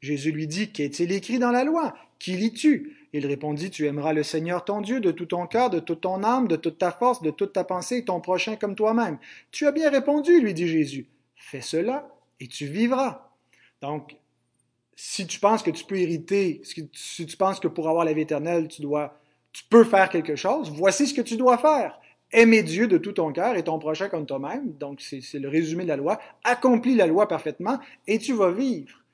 Jésus 0.00 0.30
lui 0.30 0.46
dit, 0.46 0.70
Qu'est-il 0.70 1.10
écrit 1.12 1.38
dans 1.38 1.50
la 1.50 1.64
loi? 1.64 1.96
Qui 2.18 2.32
lis-tu 2.32 2.96
Il 3.14 3.26
répondit, 3.26 3.70
Tu 3.70 3.86
aimeras 3.86 4.12
le 4.12 4.22
Seigneur 4.22 4.64
ton 4.64 4.82
Dieu 4.82 5.00
de 5.00 5.10
tout 5.10 5.26
ton 5.26 5.46
cœur, 5.46 5.70
de 5.70 5.80
toute 5.80 6.02
ton 6.02 6.22
âme, 6.22 6.48
de 6.48 6.56
toute 6.56 6.78
ta 6.78 6.92
force, 6.92 7.22
de 7.22 7.30
toute 7.30 7.54
ta 7.54 7.64
pensée, 7.64 7.98
et 7.98 8.04
ton 8.04 8.20
prochain 8.20 8.56
comme 8.56 8.74
toi-même. 8.74 9.18
Tu 9.52 9.66
as 9.66 9.72
bien 9.72 9.90
répondu, 9.90 10.40
lui 10.40 10.52
dit 10.52 10.68
Jésus. 10.68 11.06
Fais 11.34 11.62
cela 11.62 12.08
et 12.40 12.46
tu 12.46 12.66
vivras. 12.66 13.32
Donc, 13.80 14.16
si 15.00 15.28
tu 15.28 15.38
penses 15.38 15.62
que 15.62 15.70
tu 15.70 15.84
peux 15.84 15.96
hériter, 15.96 16.60
si 16.64 17.24
tu 17.24 17.36
penses 17.36 17.60
que 17.60 17.68
pour 17.68 17.88
avoir 17.88 18.04
la 18.04 18.12
vie 18.12 18.22
éternelle, 18.22 18.66
tu 18.66 18.82
dois, 18.82 19.16
tu 19.52 19.62
peux 19.70 19.84
faire 19.84 20.08
quelque 20.08 20.34
chose, 20.34 20.72
voici 20.74 21.06
ce 21.06 21.14
que 21.14 21.20
tu 21.20 21.36
dois 21.36 21.56
faire. 21.56 22.00
Aimer 22.32 22.64
Dieu 22.64 22.88
de 22.88 22.98
tout 22.98 23.12
ton 23.12 23.32
cœur 23.32 23.54
et 23.54 23.62
ton 23.62 23.78
prochain 23.78 24.08
comme 24.08 24.26
toi-même. 24.26 24.72
Donc, 24.72 25.00
c'est 25.00 25.38
le 25.38 25.48
résumé 25.48 25.84
de 25.84 25.88
la 25.88 25.96
loi. 25.96 26.18
Accomplis 26.42 26.96
la 26.96 27.06
loi 27.06 27.28
parfaitement 27.28 27.78
et 28.08 28.18
tu 28.18 28.32
vas 28.32 28.50
vivre. 28.50 29.04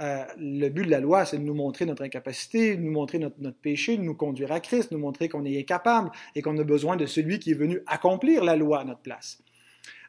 Euh, 0.00 0.24
le 0.38 0.70
but 0.70 0.86
de 0.86 0.90
la 0.90 1.00
loi, 1.00 1.26
c'est 1.26 1.36
de 1.36 1.42
nous 1.42 1.54
montrer 1.54 1.84
notre 1.84 2.04
incapacité, 2.04 2.76
de 2.76 2.80
nous 2.80 2.90
montrer 2.92 3.18
notre, 3.18 3.36
péché, 3.60 3.98
de 3.98 4.02
nous 4.02 4.14
conduire 4.14 4.50
à 4.50 4.60
Christ, 4.60 4.90
de 4.92 4.96
nous 4.96 5.02
montrer 5.02 5.28
qu'on 5.28 5.44
est 5.44 5.58
incapable 5.58 6.10
et 6.36 6.40
qu'on 6.40 6.56
a 6.56 6.64
besoin 6.64 6.96
de 6.96 7.04
celui 7.04 7.38
qui 7.38 7.50
est 7.50 7.54
venu 7.54 7.82
accomplir 7.86 8.44
la 8.44 8.56
loi 8.56 8.80
à 8.80 8.84
notre 8.84 9.00
place. 9.00 9.42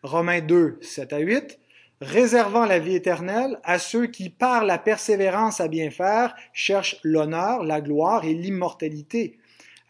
Romains 0.02 0.40
2, 0.40 0.78
7 0.80 1.12
à 1.12 1.20
8, 1.20 1.60
réservant 2.02 2.66
la 2.66 2.80
vie 2.80 2.96
éternelle 2.96 3.60
à 3.64 3.80
ceux 3.80 4.08
qui, 4.08 4.30
par 4.30 4.64
la 4.66 4.78
persévérance 4.78 5.60
à 5.60 5.68
bien 5.68 5.92
faire, 5.92 6.36
cherchent 6.54 7.00
l'honneur, 7.04 7.64
la 7.64 7.82
gloire 7.82 8.26
et 8.26 8.34
l'immortalité. 8.34 9.38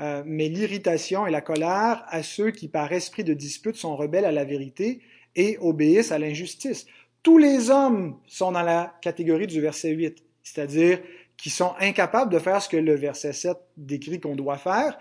Euh, 0.01 0.23
mais 0.25 0.47
l'irritation 0.47 1.27
et 1.27 1.31
la 1.31 1.41
colère 1.41 2.05
à 2.07 2.23
ceux 2.23 2.51
qui, 2.51 2.67
par 2.67 2.91
esprit 2.91 3.23
de 3.23 3.33
dispute, 3.33 3.75
sont 3.75 3.95
rebelles 3.95 4.25
à 4.25 4.31
la 4.31 4.45
vérité 4.45 5.01
et 5.35 5.57
obéissent 5.59 6.11
à 6.11 6.19
l'injustice. 6.19 6.85
Tous 7.21 7.37
les 7.37 7.69
hommes 7.69 8.17
sont 8.25 8.51
dans 8.51 8.63
la 8.63 8.95
catégorie 9.01 9.47
du 9.47 9.59
verset 9.59 9.91
8, 9.91 10.23
c'est-à-dire 10.41 10.99
qui 11.37 11.49
sont 11.49 11.73
incapables 11.79 12.31
de 12.31 12.39
faire 12.39 12.61
ce 12.61 12.69
que 12.69 12.77
le 12.77 12.95
verset 12.95 13.33
7 13.33 13.57
décrit 13.77 14.19
qu'on 14.19 14.35
doit 14.35 14.57
faire, 14.57 14.97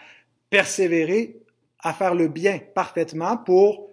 persévérer 0.51 1.37
à 1.81 1.95
faire 1.95 2.15
le 2.15 2.29
bien 2.29 2.61
parfaitement 2.75 3.37
pour 3.37 3.88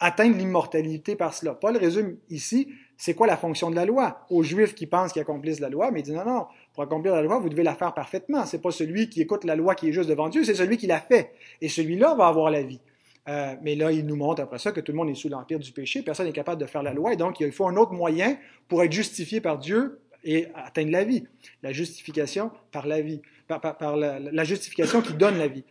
atteindre 0.00 0.36
l'immortalité 0.36 1.16
par 1.16 1.34
cela. 1.34 1.54
Paul 1.54 1.76
résume 1.76 2.16
ici, 2.30 2.68
c'est 2.96 3.14
quoi 3.14 3.26
la 3.26 3.36
fonction 3.36 3.70
de 3.70 3.76
la 3.76 3.84
loi? 3.84 4.24
Aux 4.30 4.42
Juifs 4.42 4.74
qui 4.74 4.86
pensent 4.86 5.12
qu'ils 5.12 5.22
accomplissent 5.22 5.60
la 5.60 5.68
loi, 5.68 5.90
mais 5.90 6.00
il 6.00 6.02
dit 6.04 6.12
non, 6.12 6.24
non, 6.24 6.46
pour 6.74 6.82
accomplir 6.82 7.14
la 7.14 7.22
loi, 7.22 7.38
vous 7.38 7.48
devez 7.48 7.62
la 7.62 7.74
faire 7.74 7.94
parfaitement. 7.94 8.44
C'est 8.46 8.60
pas 8.60 8.70
celui 8.70 9.08
qui 9.08 9.20
écoute 9.20 9.44
la 9.44 9.56
loi 9.56 9.74
qui 9.74 9.88
est 9.88 9.92
juste 9.92 10.08
devant 10.08 10.28
Dieu, 10.28 10.44
c'est 10.44 10.54
celui 10.54 10.76
qui 10.76 10.86
l'a 10.86 11.00
fait. 11.00 11.32
Et 11.60 11.68
celui-là 11.68 12.14
va 12.14 12.26
avoir 12.26 12.50
la 12.50 12.62
vie. 12.62 12.80
Euh, 13.28 13.56
mais 13.62 13.74
là, 13.74 13.92
il 13.92 14.06
nous 14.06 14.16
montre 14.16 14.42
après 14.42 14.58
ça 14.58 14.72
que 14.72 14.80
tout 14.80 14.92
le 14.92 14.96
monde 14.96 15.10
est 15.10 15.14
sous 15.14 15.28
l'empire 15.28 15.58
du 15.58 15.70
péché, 15.72 16.02
personne 16.02 16.26
n'est 16.26 16.32
capable 16.32 16.60
de 16.60 16.66
faire 16.66 16.82
la 16.82 16.94
loi, 16.94 17.12
et 17.12 17.16
donc 17.16 17.40
il 17.40 17.52
faut 17.52 17.68
un 17.68 17.76
autre 17.76 17.92
moyen 17.92 18.38
pour 18.68 18.82
être 18.82 18.92
justifié 18.92 19.40
par 19.40 19.58
Dieu 19.58 20.00
et 20.24 20.46
atteindre 20.54 20.92
la 20.92 21.04
vie. 21.04 21.24
La 21.62 21.72
justification 21.72 22.50
par 22.72 22.86
la 22.86 23.00
vie, 23.00 23.20
par, 23.46 23.96
la, 23.96 24.18
la 24.18 24.44
justification 24.44 25.02
qui 25.02 25.12
donne 25.14 25.38
la 25.38 25.48
vie. 25.48 25.64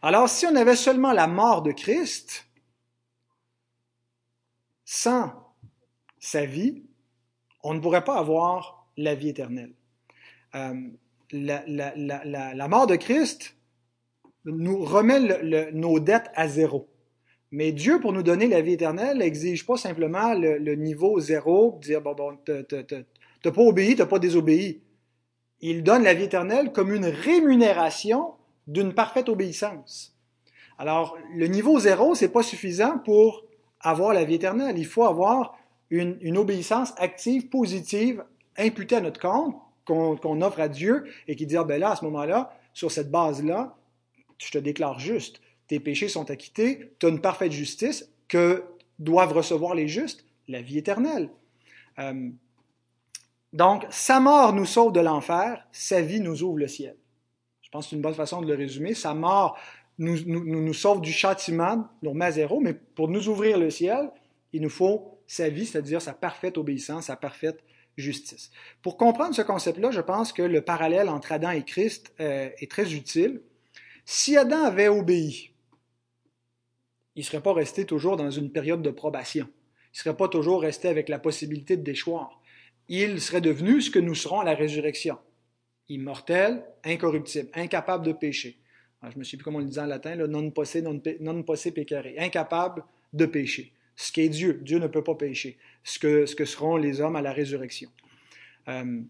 Alors, 0.00 0.28
si 0.28 0.46
on 0.46 0.56
avait 0.56 0.76
seulement 0.76 1.12
la 1.12 1.26
mort 1.26 1.62
de 1.62 1.72
Christ, 1.72 2.46
sans 4.92 5.32
sa 6.18 6.44
vie, 6.44 6.82
on 7.62 7.72
ne 7.72 7.80
pourrait 7.80 8.04
pas 8.04 8.18
avoir 8.18 8.86
la 8.98 9.14
vie 9.14 9.30
éternelle. 9.30 9.72
Euh, 10.54 10.74
la, 11.32 12.68
mort 12.68 12.86
de 12.86 12.96
Christ 12.96 13.56
nous 14.44 14.84
remet 14.84 15.70
nos 15.72 15.98
dettes 15.98 16.30
à 16.34 16.46
zéro. 16.46 16.90
Mais 17.52 17.72
Dieu, 17.72 18.00
pour 18.00 18.12
nous 18.12 18.22
donner 18.22 18.48
la 18.48 18.60
vie 18.60 18.74
éternelle, 18.74 19.16
n'exige 19.16 19.64
pas 19.64 19.78
simplement 19.78 20.34
le, 20.34 20.74
niveau 20.74 21.18
zéro, 21.20 21.78
dire, 21.80 22.02
bon, 22.02 22.14
bon, 22.14 22.38
t'as 22.44 23.50
pas 23.50 23.62
obéi, 23.62 23.96
t'as 23.96 24.04
pas 24.04 24.18
désobéi. 24.18 24.82
Il 25.60 25.84
donne 25.84 26.02
la 26.02 26.12
vie 26.12 26.24
éternelle 26.24 26.70
comme 26.70 26.92
une 26.92 27.06
rémunération 27.06 28.34
d'une 28.66 28.92
parfaite 28.92 29.30
obéissance. 29.30 30.18
Alors, 30.76 31.16
le 31.34 31.46
niveau 31.46 31.78
zéro, 31.78 32.14
c'est 32.14 32.28
pas 32.28 32.42
suffisant 32.42 32.98
pour 32.98 33.46
avoir 33.82 34.12
la 34.12 34.24
vie 34.24 34.34
éternelle. 34.34 34.78
Il 34.78 34.86
faut 34.86 35.04
avoir 35.04 35.58
une, 35.90 36.38
obéissance 36.38 36.94
active, 36.96 37.48
positive, 37.48 38.24
imputée 38.56 38.96
à 38.96 39.00
notre 39.00 39.20
compte, 39.20 39.56
qu'on 39.84 40.42
offre 40.42 40.60
à 40.60 40.68
Dieu 40.68 41.04
et 41.26 41.36
qui 41.36 41.44
dit, 41.46 41.56
ah 41.56 41.64
ben 41.64 41.78
là, 41.78 41.90
à 41.90 41.96
ce 41.96 42.04
moment-là, 42.04 42.56
sur 42.72 42.90
cette 42.90 43.10
base-là, 43.10 43.76
je 44.38 44.50
te 44.50 44.58
déclare 44.58 44.98
juste. 44.98 45.40
Tes 45.66 45.80
péchés 45.80 46.08
sont 46.08 46.30
acquittés, 46.30 46.94
tu 46.98 47.06
as 47.06 47.08
une 47.08 47.20
parfaite 47.20 47.52
justice 47.52 48.10
que 48.28 48.64
doivent 48.98 49.32
recevoir 49.32 49.74
les 49.74 49.88
justes, 49.88 50.24
la 50.48 50.62
vie 50.62 50.78
éternelle. 50.78 51.30
Euh, 51.98 52.30
donc, 53.52 53.84
sa 53.90 54.20
mort 54.20 54.54
nous 54.54 54.64
sauve 54.64 54.92
de 54.92 55.00
l'enfer, 55.00 55.66
sa 55.72 56.00
vie 56.00 56.20
nous 56.20 56.42
ouvre 56.42 56.58
le 56.58 56.68
ciel. 56.68 56.96
Je 57.60 57.68
pense 57.70 57.86
que 57.86 57.90
c'est 57.90 57.96
une 57.96 58.02
bonne 58.02 58.14
façon 58.14 58.40
de 58.40 58.46
le 58.46 58.54
résumer. 58.54 58.94
Sa 58.94 59.14
mort 59.14 59.58
nous, 60.02 60.24
nous, 60.26 60.74
sauve 60.74 61.00
du 61.00 61.12
châtiment, 61.12 61.88
nous 62.02 62.16
à 62.20 62.30
zéro, 62.30 62.60
mais 62.60 62.74
pour 62.74 63.08
nous 63.08 63.28
ouvrir 63.28 63.58
le 63.58 63.70
ciel, 63.70 64.10
il 64.52 64.60
nous 64.62 64.68
faut 64.68 65.20
sa 65.26 65.48
vie, 65.48 65.64
c'est-à-dire 65.64 66.02
sa 66.02 66.12
parfaite 66.12 66.58
obéissance, 66.58 67.06
sa 67.06 67.16
parfaite 67.16 67.62
justice. 67.96 68.50
Pour 68.82 68.96
comprendre 68.96 69.34
ce 69.34 69.42
concept-là, 69.42 69.90
je 69.90 70.00
pense 70.00 70.32
que 70.32 70.42
le 70.42 70.62
parallèle 70.62 71.08
entre 71.08 71.32
Adam 71.32 71.50
et 71.50 71.64
Christ 71.64 72.12
euh, 72.20 72.50
est 72.58 72.70
très 72.70 72.94
utile. 72.94 73.42
Si 74.04 74.36
Adam 74.36 74.64
avait 74.64 74.88
obéi, 74.88 75.52
il 77.14 77.20
ne 77.20 77.24
serait 77.24 77.42
pas 77.42 77.52
resté 77.52 77.84
toujours 77.84 78.16
dans 78.16 78.30
une 78.30 78.50
période 78.50 78.82
de 78.82 78.90
probation. 78.90 79.46
Il 79.46 79.96
ne 79.96 79.98
serait 79.98 80.16
pas 80.16 80.28
toujours 80.28 80.62
resté 80.62 80.88
avec 80.88 81.08
la 81.08 81.18
possibilité 81.18 81.76
de 81.76 81.82
déchoir. 81.82 82.40
Il 82.88 83.20
serait 83.20 83.40
devenu 83.42 83.80
ce 83.80 83.90
que 83.90 83.98
nous 83.98 84.14
serons 84.14 84.40
à 84.40 84.44
la 84.44 84.54
résurrection. 84.54 85.18
Immortel, 85.88 86.64
incorruptible, 86.84 87.50
incapable 87.54 88.06
de 88.06 88.12
pécher. 88.12 88.61
Ah, 89.02 89.10
je 89.12 89.18
me 89.18 89.24
suis 89.24 89.36
plus 89.36 89.44
comment 89.44 89.58
on 89.58 89.62
le 89.62 89.66
dit 89.66 89.78
en 89.80 89.86
latin, 89.86 90.14
non 90.14 90.50
posse, 90.50 90.76
non, 90.76 91.42
posse 91.42 91.68
pecare. 91.74 92.04
Incapable 92.18 92.84
de 93.12 93.26
pécher. 93.26 93.72
Ce 93.96 94.12
qui 94.12 94.22
est 94.22 94.28
Dieu. 94.28 94.60
Dieu 94.62 94.78
ne 94.78 94.86
peut 94.86 95.02
pas 95.02 95.16
pécher. 95.16 95.58
Ce 95.82 95.98
que, 95.98 96.24
ce 96.24 96.36
que 96.36 96.44
seront 96.44 96.76
les 96.76 97.00
hommes 97.00 97.16
à 97.16 97.22
la 97.22 97.32
résurrection. 97.32 97.90
Euh, 98.68 99.02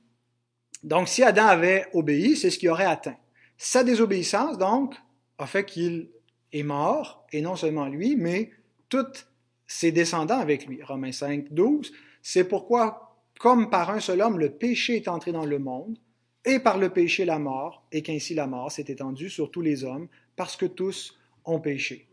donc, 0.83 1.09
si 1.09 1.23
Adam 1.23 1.47
avait 1.47 1.87
obéi, 1.93 2.37
c'est 2.37 2.51
ce 2.51 2.59
qu'il 2.59 2.71
aurait 2.71 2.87
atteint. 2.87 3.17
Sa 3.59 3.85
désobéissance, 3.85 4.59
donc, 4.59 4.95
a 5.39 5.47
fait 5.47 5.65
qu'il 5.65 6.09
est 6.53 6.63
mort, 6.63 7.27
et 7.33 7.43
non 7.43 7.55
seulement 7.55 7.87
lui, 7.87 8.17
mais 8.17 8.51
tous 8.89 9.27
ses 9.67 9.93
descendants 9.93 10.39
avec 10.39 10.67
lui. 10.67 10.83
Romains 10.83 11.13
5, 11.13 11.53
12. 11.53 11.93
C'est 12.23 12.45
pourquoi, 12.45 13.17
comme 13.39 13.71
par 13.71 13.91
un 13.91 14.01
seul 14.01 14.23
homme, 14.23 14.39
le 14.39 14.51
péché 14.51 14.97
est 14.97 15.09
entré 15.09 15.33
dans 15.33 15.45
le 15.45 15.59
monde, 15.59 15.99
et 16.45 16.59
par 16.59 16.79
le 16.79 16.91
péché 16.91 17.25
la 17.25 17.39
mort, 17.39 17.87
et 17.93 18.03
qu'ainsi 18.03 18.35
la 18.35 18.47
mort 18.47 18.71
s'est 18.73 18.87
étendue 18.89 19.31
sur 19.31 19.51
tous 19.51 19.63
les 19.63 19.85
hommes, 19.85 20.09
parce 20.37 20.57
que 20.57 20.67
tous 20.67 21.19
ont 21.45 21.61
péché. 21.61 22.09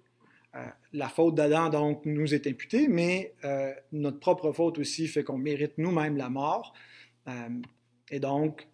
Euh, 0.56 0.66
la 0.94 1.10
faute 1.10 1.36
d'Adam, 1.36 1.70
donc, 1.70 2.06
nous 2.06 2.34
est 2.34 2.48
imputée, 2.48 2.88
mais 2.88 3.34
euh, 3.44 3.72
notre 3.92 4.20
propre 4.20 4.52
faute 4.52 4.80
aussi 4.80 5.08
fait 5.08 5.24
qu'on 5.24 5.38
mérite 5.38 5.78
nous-mêmes 5.78 6.18
la 6.18 6.30
mort. 6.30 6.74
Euh, 7.28 7.50
et 8.10 8.20
donc, 8.20 8.68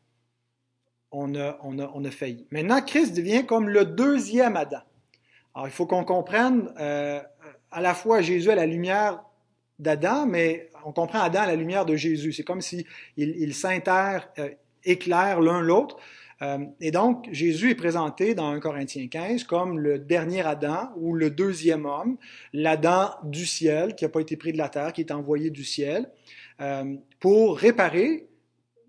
on 1.12 1.36
a, 1.36 1.60
on, 1.64 1.80
a, 1.80 1.92
on 1.94 2.06
a, 2.06 2.12
failli. 2.12 2.48
Maintenant, 2.52 2.82
Christ 2.82 3.16
devient 3.16 3.46
comme 3.46 3.70
le 3.70 3.86
deuxième 3.86 4.56
Adam. 4.56 4.82
Alors, 5.54 5.68
il 5.68 5.72
faut 5.72 5.86
qu'on 5.86 6.04
comprenne 6.04 6.74
à 6.78 7.82
la 7.82 7.94
fois 7.94 8.22
Jésus 8.22 8.52
à 8.52 8.56
la 8.56 8.66
lumière 8.66 9.24
d'Adam, 9.80 10.26
mais 10.26 10.70
on 10.86 10.92
comprend 10.92 11.20
Adam 11.20 11.42
à 11.42 11.48
la 11.48 11.56
lumière 11.56 11.86
de 11.86 11.96
Jésus. 11.96 12.34
C'est 12.34 12.44
comme 12.44 12.62
si 12.62 12.86
il, 13.18 13.36
il 13.38 13.54
s'inter 13.54 14.20
euh, 14.86 14.92
éclaire 14.92 15.42
l'un 15.42 15.62
l'autre. 15.62 15.98
Euh, 16.42 16.66
et 16.82 16.92
donc, 16.92 17.28
Jésus 17.32 17.72
est 17.72 17.76
présenté 17.76 18.36
dans 18.36 18.50
1 18.50 18.60
Corinthiens 18.60 19.08
15 19.08 19.46
comme 19.46 19.80
le 19.80 20.00
dernier 20.00 20.42
Adam 20.42 20.90
ou 20.98 21.14
le 21.14 21.30
deuxième 21.30 21.86
homme, 21.86 22.18
l'Adam 22.52 23.12
du 23.24 23.46
ciel 23.46 23.96
qui 23.96 24.04
n'a 24.04 24.10
pas 24.10 24.20
été 24.20 24.36
pris 24.36 24.52
de 24.52 24.58
la 24.58 24.70
terre, 24.70 24.92
qui 24.92 25.02
est 25.02 25.12
envoyé 25.12 25.50
du 25.50 25.64
ciel, 25.64 26.10
euh, 26.62 26.96
pour 27.20 27.58
réparer 27.58 28.28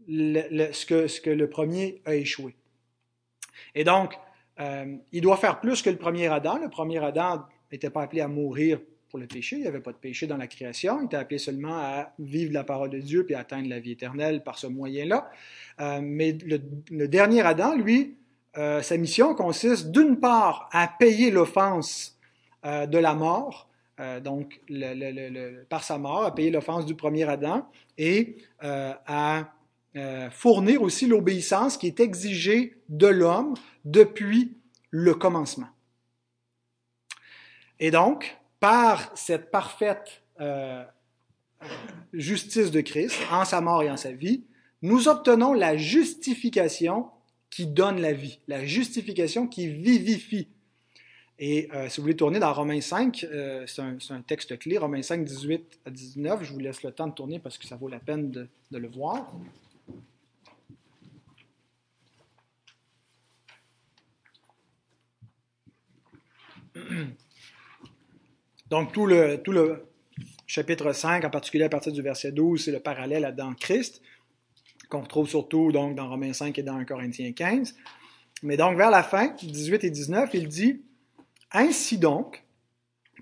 ce, 0.09 0.87
que, 0.87 1.07
ce 1.07 1.21
que 1.21 1.31
le 1.31 1.49
premier 1.49 2.03
a 2.05 2.15
échoué. 2.15 2.57
Et 3.75 3.85
donc, 3.85 4.15
euh, 4.59 4.97
il 5.13 5.21
doit 5.21 5.37
faire 5.37 5.61
plus 5.61 5.83
que 5.83 5.91
le 5.91 5.97
premier 5.97 6.29
Adam. 6.29 6.59
Le 6.59 6.69
premier 6.69 7.03
Adam 7.05 7.45
n'était 7.71 7.91
pas 7.91 8.03
appelé 8.03 8.21
à 8.21 8.29
mourir 8.29 8.81
le 9.17 9.27
péché, 9.27 9.57
il 9.57 9.63
n'y 9.63 9.69
avait 9.69 9.81
pas 9.81 9.93
de 9.93 9.99
péché 9.99 10.27
dans 10.27 10.37
la 10.37 10.47
création, 10.47 11.01
il 11.01 11.07
était 11.07 11.17
appelé 11.17 11.39
seulement 11.39 11.77
à 11.77 12.13
vivre 12.19 12.53
la 12.53 12.65
parole 12.65 12.91
de 12.91 12.99
Dieu 12.99 13.25
puis 13.25 13.35
atteindre 13.35 13.69
la 13.69 13.81
vie 13.81 13.93
éternelle 13.93 14.43
par 14.43 14.59
ce 14.59 14.67
moyen-là. 14.67 15.31
Euh, 15.81 16.01
mais 16.03 16.37
le, 16.45 17.09
dernier 17.09 17.43
Adam, 17.43 17.77
lui, 17.77 18.17
euh, 18.57 18.83
sa 18.83 18.97
mission 18.97 19.35
consiste 19.35 19.91
d'une 19.91 20.19
part 20.19 20.69
à 20.73 20.89
payer 20.89 21.31
l'offense 21.31 22.19
euh, 22.65 22.87
de 22.87 22.99
la 22.99 23.15
mort, 23.15 23.69
donc 24.23 24.61
par 25.71 25.83
sa 25.83 25.97
mort, 25.97 26.25
à 26.25 26.35
payer 26.35 26.51
l'offense 26.51 26.85
du 26.85 26.95
premier 26.95 27.27
Adam 27.27 27.67
et 27.97 28.37
à 28.67 29.55
fournir 30.31 30.83
aussi 30.83 31.07
l'obéissance 31.07 31.79
qui 31.79 31.87
est 31.87 31.99
exigée 31.99 32.77
de 32.91 33.07
l'homme 33.07 33.55
depuis 33.87 34.53
le 34.91 35.15
commencement. 35.15 35.69
Et 37.79 37.91
donc, 37.91 38.37
par 38.67 39.13
cette 39.15 39.53
parfaite 39.53 40.25
euh, 40.41 40.83
justice 42.13 42.73
de 42.73 42.81
Christ, 42.81 43.17
en 43.31 43.45
sa 43.45 43.61
mort 43.61 43.85
et 43.85 43.91
en 43.93 43.97
sa 43.97 44.11
vie, 44.11 44.43
nous 44.83 45.07
obtenons 45.07 45.53
la 45.53 45.77
justification 45.77 47.07
qui 47.49 47.69
donne 47.69 48.01
la 48.01 48.13
vie, 48.13 48.41
la 48.49 48.65
justification 48.67 49.47
qui 49.47 49.69
vivifie. 49.69 50.49
Et 51.39 51.69
euh, 51.75 51.89
si 51.89 51.99
vous 51.99 52.03
voulez 52.03 52.17
tourner 52.17 52.41
dans 52.41 52.53
Romains 52.53 52.81
5, 52.81 53.25
c'est 53.69 53.83
un, 53.83 54.23
texte 54.23 54.59
clé, 54.59 54.79
Romains 54.79 55.03
5, 55.03 55.25
18 55.25 55.79
à 55.85 55.91
19, 55.91 56.43
je 56.43 56.53
vous 56.53 56.59
laisse 56.59 56.83
le 56.83 56.91
temps 56.91 57.07
de 57.07 57.15
tourner 57.15 57.39
parce 57.39 57.59
que 57.59 57.69
ça 57.69 57.77
vaut 57.77 57.87
la 57.87 58.01
peine 58.01 58.33
de 58.33 58.49
le 58.73 58.89
voir. 58.89 59.33
Donc 68.71 68.93
tout 68.93 69.07
le, 69.07 69.85
chapitre 70.47 70.93
5, 70.93 71.25
en 71.25 71.31
particulier 71.31 71.65
à 71.65 71.69
partir 71.69 71.93
du 71.93 72.03
verset 72.03 72.33
12, 72.33 72.65
c'est 72.65 72.73
le 72.73 72.81
parallèle 72.81 73.33
dans 73.37 73.55
Christ, 73.55 74.03
qu'on 74.89 75.03
retrouve 75.03 75.29
surtout 75.29 75.71
donc 75.73 75.95
dans 75.95 76.09
Romains 76.09 76.33
5 76.33 76.59
et 76.59 76.63
dans 76.63 76.77
1 76.77 76.85
Corinthiens 76.85 77.33
15. 77.33 77.75
Mais 78.43 78.57
donc 78.57 78.77
vers 78.77 78.91
la 78.91 79.03
fin, 79.03 79.35
18 79.41 79.85
et 79.85 79.91
19, 79.91 80.31
il 80.35 80.49
dit, 80.49 80.83
Ainsi 81.53 81.99
donc, 81.99 82.45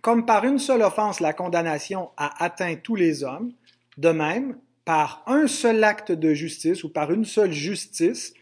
comme 0.00 0.26
par 0.26 0.44
une 0.44 0.58
seule 0.58 0.82
offense 0.82 1.20
la 1.20 1.32
condamnation 1.32 2.10
a 2.16 2.42
atteint 2.42 2.76
tous 2.76 2.96
les 2.96 3.22
hommes, 3.22 3.52
de 3.96 4.10
même, 4.10 4.56
par 4.84 5.22
un 5.26 5.46
seul 5.46 5.82
acte 5.84 6.12
de 6.12 6.34
justice 6.34 6.84
ou 6.84 6.90
par 6.90 7.12
une 7.12 7.24
seule 7.24 7.52
justice, 7.52 8.34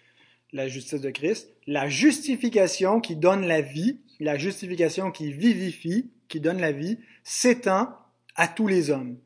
la 0.52 0.68
justice 0.68 1.00
de 1.00 1.10
Christ, 1.10 1.52
la 1.66 1.88
justification 1.88 3.00
qui 3.00 3.16
donne 3.16 3.46
la 3.46 3.60
vie, 3.60 4.00
la 4.20 4.38
justification 4.38 5.10
qui 5.10 5.32
vivifie, 5.32 6.10
qui 6.32 6.40
donne 6.40 6.62
la 6.62 6.72
vie, 6.72 6.98
s'étend 7.22 7.90
à 8.36 8.48
tous 8.48 8.66
les 8.66 8.90
hommes. 8.90 9.18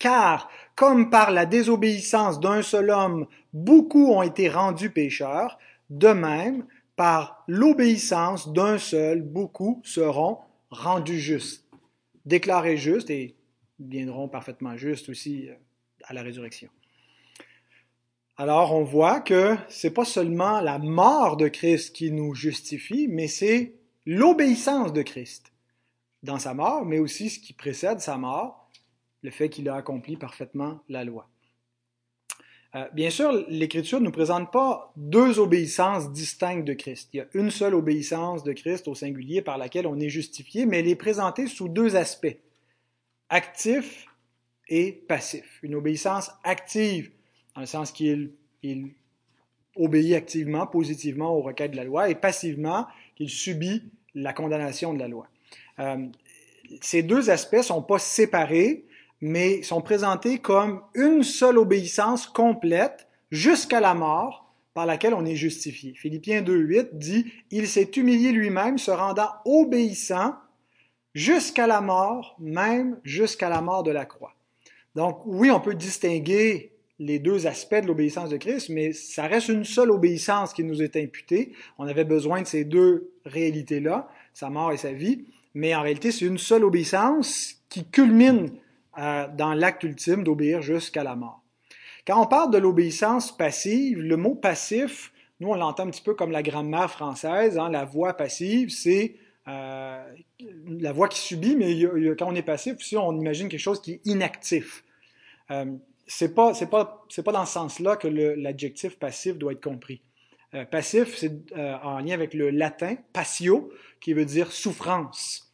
Car, 0.00 0.50
comme 0.74 1.08
par 1.08 1.30
la 1.30 1.46
désobéissance 1.46 2.40
d'un 2.40 2.62
seul 2.62 2.90
homme, 2.90 3.28
beaucoup 3.52 4.12
ont 4.12 4.22
été 4.22 4.48
rendus 4.48 4.90
pécheurs, 4.90 5.56
de 5.88 6.08
même, 6.08 6.66
par 6.96 7.44
l'obéissance 7.46 8.52
d'un 8.52 8.76
seul, 8.76 9.22
beaucoup 9.22 9.80
seront 9.84 10.38
rendus 10.70 11.20
justes, 11.20 11.64
déclarés 12.24 12.76
justes 12.76 13.10
et 13.10 13.36
viendront 13.78 14.28
parfaitement 14.28 14.76
justes 14.76 15.08
aussi 15.08 15.48
euh, 15.48 15.54
à 16.04 16.12
la 16.12 16.22
résurrection. 16.22 16.70
Alors 18.36 18.74
on 18.74 18.82
voit 18.82 19.20
que 19.20 19.54
c'est 19.68 19.92
pas 19.92 20.04
seulement 20.04 20.60
la 20.60 20.78
mort 20.78 21.36
de 21.36 21.46
Christ 21.46 21.94
qui 21.94 22.10
nous 22.10 22.34
justifie, 22.34 23.06
mais 23.08 23.28
c'est 23.28 23.74
l'obéissance 24.06 24.92
de 24.92 25.02
Christ 25.02 25.52
dans 26.26 26.38
sa 26.38 26.52
mort, 26.52 26.84
mais 26.84 26.98
aussi 26.98 27.30
ce 27.30 27.40
qui 27.40 27.54
précède 27.54 28.00
sa 28.00 28.18
mort, 28.18 28.70
le 29.22 29.30
fait 29.30 29.48
qu'il 29.48 29.68
a 29.68 29.76
accompli 29.76 30.16
parfaitement 30.16 30.80
la 30.88 31.04
loi. 31.04 31.28
Euh, 32.74 32.86
bien 32.92 33.08
sûr, 33.08 33.32
l'Écriture 33.48 34.00
ne 34.00 34.06
nous 34.06 34.12
présente 34.12 34.52
pas 34.52 34.92
deux 34.96 35.38
obéissances 35.38 36.12
distinctes 36.12 36.66
de 36.66 36.74
Christ. 36.74 37.08
Il 37.12 37.16
y 37.18 37.20
a 37.20 37.26
une 37.32 37.50
seule 37.50 37.74
obéissance 37.74 38.44
de 38.44 38.52
Christ 38.52 38.86
au 38.88 38.94
singulier 38.94 39.40
par 39.40 39.56
laquelle 39.56 39.86
on 39.86 39.98
est 39.98 40.10
justifié, 40.10 40.66
mais 40.66 40.80
elle 40.80 40.88
est 40.88 40.96
présentée 40.96 41.46
sous 41.46 41.68
deux 41.68 41.96
aspects, 41.96 42.36
actif 43.30 44.06
et 44.68 44.92
passif. 44.92 45.60
Une 45.62 45.74
obéissance 45.74 46.30
active, 46.44 47.10
dans 47.54 47.62
le 47.62 47.66
sens 47.66 47.92
qu'il 47.92 48.32
obéit 49.76 50.14
activement, 50.14 50.66
positivement 50.66 51.34
aux 51.34 51.42
requêtes 51.42 51.70
de 51.70 51.76
la 51.76 51.84
loi, 51.84 52.10
et 52.10 52.14
passivement, 52.14 52.86
qu'il 53.14 53.30
subit 53.30 53.84
la 54.14 54.32
condamnation 54.32 54.92
de 54.92 54.98
la 54.98 55.08
loi. 55.08 55.28
Euh, 55.78 56.06
ces 56.80 57.02
deux 57.02 57.30
aspects 57.30 57.62
sont 57.62 57.82
pas 57.82 57.98
séparés, 57.98 58.86
mais 59.20 59.62
sont 59.62 59.80
présentés 59.80 60.38
comme 60.38 60.82
une 60.94 61.22
seule 61.22 61.58
obéissance 61.58 62.26
complète 62.26 63.08
jusqu'à 63.30 63.80
la 63.80 63.94
mort 63.94 64.52
par 64.74 64.86
laquelle 64.86 65.14
on 65.14 65.24
est 65.24 65.36
justifié. 65.36 65.94
Philippiens 65.94 66.42
2.8 66.42 66.88
dit, 66.92 67.32
Il 67.50 67.66
s'est 67.66 67.90
humilié 67.96 68.32
lui-même, 68.32 68.78
se 68.78 68.90
rendant 68.90 69.30
obéissant 69.46 70.34
jusqu'à 71.14 71.66
la 71.66 71.80
mort, 71.80 72.36
même 72.38 72.98
jusqu'à 73.02 73.48
la 73.48 73.62
mort 73.62 73.82
de 73.82 73.90
la 73.90 74.04
croix. 74.04 74.34
Donc 74.94 75.22
oui, 75.24 75.50
on 75.50 75.60
peut 75.60 75.74
distinguer 75.74 76.72
les 76.98 77.18
deux 77.18 77.46
aspects 77.46 77.80
de 77.80 77.86
l'obéissance 77.86 78.30
de 78.30 78.36
Christ, 78.36 78.68
mais 78.68 78.92
ça 78.92 79.26
reste 79.26 79.48
une 79.48 79.64
seule 79.64 79.90
obéissance 79.90 80.52
qui 80.52 80.64
nous 80.64 80.82
est 80.82 80.96
imputée. 80.96 81.52
On 81.78 81.86
avait 81.86 82.04
besoin 82.04 82.42
de 82.42 82.46
ces 82.46 82.64
deux 82.64 83.12
réalités-là, 83.24 84.08
sa 84.32 84.50
mort 84.50 84.72
et 84.72 84.76
sa 84.76 84.92
vie, 84.92 85.24
mais 85.56 85.74
en 85.74 85.80
réalité, 85.80 86.12
c'est 86.12 86.26
une 86.26 86.36
seule 86.36 86.64
obéissance 86.64 87.54
qui 87.70 87.86
culmine 87.86 88.50
euh, 88.98 89.26
dans 89.38 89.54
l'acte 89.54 89.84
ultime 89.84 90.22
d'obéir 90.22 90.60
jusqu'à 90.60 91.02
la 91.02 91.16
mort. 91.16 91.42
Quand 92.06 92.22
on 92.22 92.26
parle 92.26 92.52
de 92.52 92.58
l'obéissance 92.58 93.34
passive, 93.34 93.98
le 93.98 94.18
mot 94.18 94.34
passif, 94.34 95.14
nous 95.40 95.48
on 95.48 95.54
l'entend 95.54 95.84
un 95.84 95.90
petit 95.90 96.02
peu 96.02 96.12
comme 96.12 96.30
la 96.30 96.42
grammaire 96.42 96.90
française, 96.90 97.56
hein, 97.56 97.70
la 97.70 97.86
voix 97.86 98.12
passive, 98.12 98.68
c'est 98.68 99.16
euh, 99.48 100.04
la 100.68 100.92
voix 100.92 101.08
qui 101.08 101.20
subit, 101.20 101.56
mais 101.56 101.74
quand 102.18 102.28
on 102.28 102.34
est 102.34 102.42
passif, 102.42 102.76
aussi, 102.76 102.98
on 102.98 103.18
imagine 103.18 103.48
quelque 103.48 103.58
chose 103.58 103.80
qui 103.80 103.92
est 103.92 104.00
inactif. 104.04 104.84
Euh, 105.50 105.72
c'est 106.06 106.34
pas 106.34 106.52
pas 106.70 107.06
pas 107.24 107.32
dans 107.32 107.46
ce 107.46 107.52
sens-là 107.54 107.96
que 107.96 108.08
l'adjectif 108.08 108.98
passif 108.98 109.38
doit 109.38 109.52
être 109.52 109.64
compris. 109.64 110.02
Euh, 110.52 110.66
passif, 110.66 111.16
c'est 111.16 111.32
en 111.56 112.00
lien 112.00 112.12
avec 112.12 112.34
le 112.34 112.50
latin 112.50 112.96
passio, 113.14 113.72
qui 114.02 114.12
veut 114.12 114.26
dire 114.26 114.52
souffrance. 114.52 115.45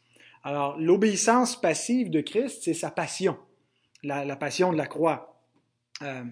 Alors, 0.43 0.77
l'obéissance 0.79 1.59
passive 1.59 2.09
de 2.09 2.21
Christ, 2.21 2.63
c'est 2.63 2.73
sa 2.73 2.91
passion, 2.91 3.37
la, 4.03 4.35
passion 4.35 4.71
de 4.71 4.77
la 4.77 4.87
croix. 4.87 5.39
Euh, 6.01 6.23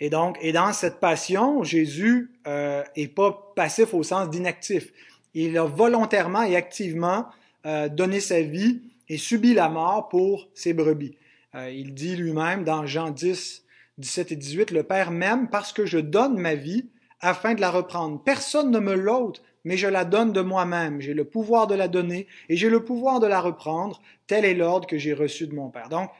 et 0.00 0.10
donc, 0.10 0.38
et 0.40 0.52
dans 0.52 0.72
cette 0.72 0.98
passion, 0.98 1.62
Jésus 1.62 2.32
euh, 2.46 2.82
est 2.96 3.08
pas 3.08 3.52
passif 3.54 3.94
au 3.94 4.02
sens 4.02 4.30
d'inactif. 4.30 4.92
Il 5.34 5.56
a 5.58 5.64
volontairement 5.64 6.42
et 6.42 6.56
activement 6.56 7.26
euh, 7.66 7.88
donné 7.88 8.20
sa 8.20 8.40
vie 8.40 8.80
et 9.08 9.18
subi 9.18 9.52
la 9.52 9.68
mort 9.68 10.08
pour 10.08 10.48
ses 10.54 10.72
brebis. 10.72 11.16
Euh, 11.54 11.70
il 11.70 11.94
dit 11.94 12.16
lui-même 12.16 12.64
dans 12.64 12.86
Jean 12.86 13.10
10, 13.10 13.64
17 13.98 14.32
et 14.32 14.36
18, 14.36 14.70
Le 14.70 14.82
Père 14.82 15.10
m'aime 15.10 15.48
parce 15.50 15.72
que 15.72 15.84
je 15.84 15.98
donne 15.98 16.38
ma 16.38 16.54
vie 16.54 16.88
afin 17.20 17.54
de 17.54 17.60
la 17.60 17.70
reprendre. 17.70 18.22
Personne 18.24 18.70
ne 18.70 18.78
me 18.78 18.94
l'ôte, 18.94 19.42
mais 19.64 19.76
je 19.76 19.86
la 19.86 20.04
donne 20.04 20.32
de 20.32 20.40
moi-même. 20.40 21.00
J'ai 21.00 21.14
le 21.14 21.24
pouvoir 21.24 21.66
de 21.66 21.74
la 21.74 21.88
donner 21.88 22.26
et 22.48 22.56
j'ai 22.56 22.70
le 22.70 22.84
pouvoir 22.84 23.20
de 23.20 23.26
la 23.26 23.40
reprendre. 23.40 24.00
Tel 24.26 24.44
est 24.44 24.54
l'ordre 24.54 24.86
que 24.86 24.98
j'ai 24.98 25.12
reçu 25.12 25.46
de 25.46 25.54
mon 25.54 25.70
Père. 25.70 25.88
Donc, 25.88 26.10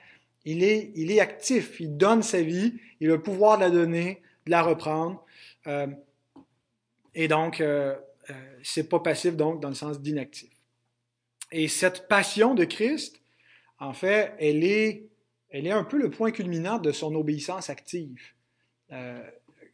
il 0.45 0.65
est, 0.65 0.93
il 0.95 1.11
est 1.11 1.21
actif, 1.21 1.81
il 1.81 1.97
donne 1.97 2.23
sa 2.23 2.43
vie, 2.43 2.75
il 3.01 3.11
a 3.11 3.15
le 3.15 3.23
pouvoir 3.23 3.59
de 3.59 3.63
la 3.63 3.71
donner, 3.71 4.23
de 4.47 4.51
la 4.51 4.63
reprendre. 4.63 5.25
Euh, 5.67 5.87
et 7.15 7.29
donc, 7.29 7.61
euh, 7.61 7.97
euh, 8.31 8.35
c'est 8.63 8.89
pas 8.89 9.01
passif 9.01 9.37
donc 9.37 9.61
dans 9.61 9.69
le 9.69 9.75
sens 9.75 10.01
d'inactif. 10.01 10.51
Et 11.53 11.69
cette 11.69 12.09
passion 12.09 12.55
de 12.55 12.65
Christ, 12.65 13.21
en 13.79 13.93
fait, 13.93 14.35
elle 14.39 14.63
est, 14.65 15.09
elle 15.51 15.67
est 15.67 15.73
un 15.73 15.85
peu 15.85 15.99
le 15.99 16.11
point 16.11 16.31
culminant 16.31 16.79
de 16.79 16.93
son 16.93 17.15
obéissance 17.15 17.71
active. 17.71 18.21
Euh, 18.93 19.23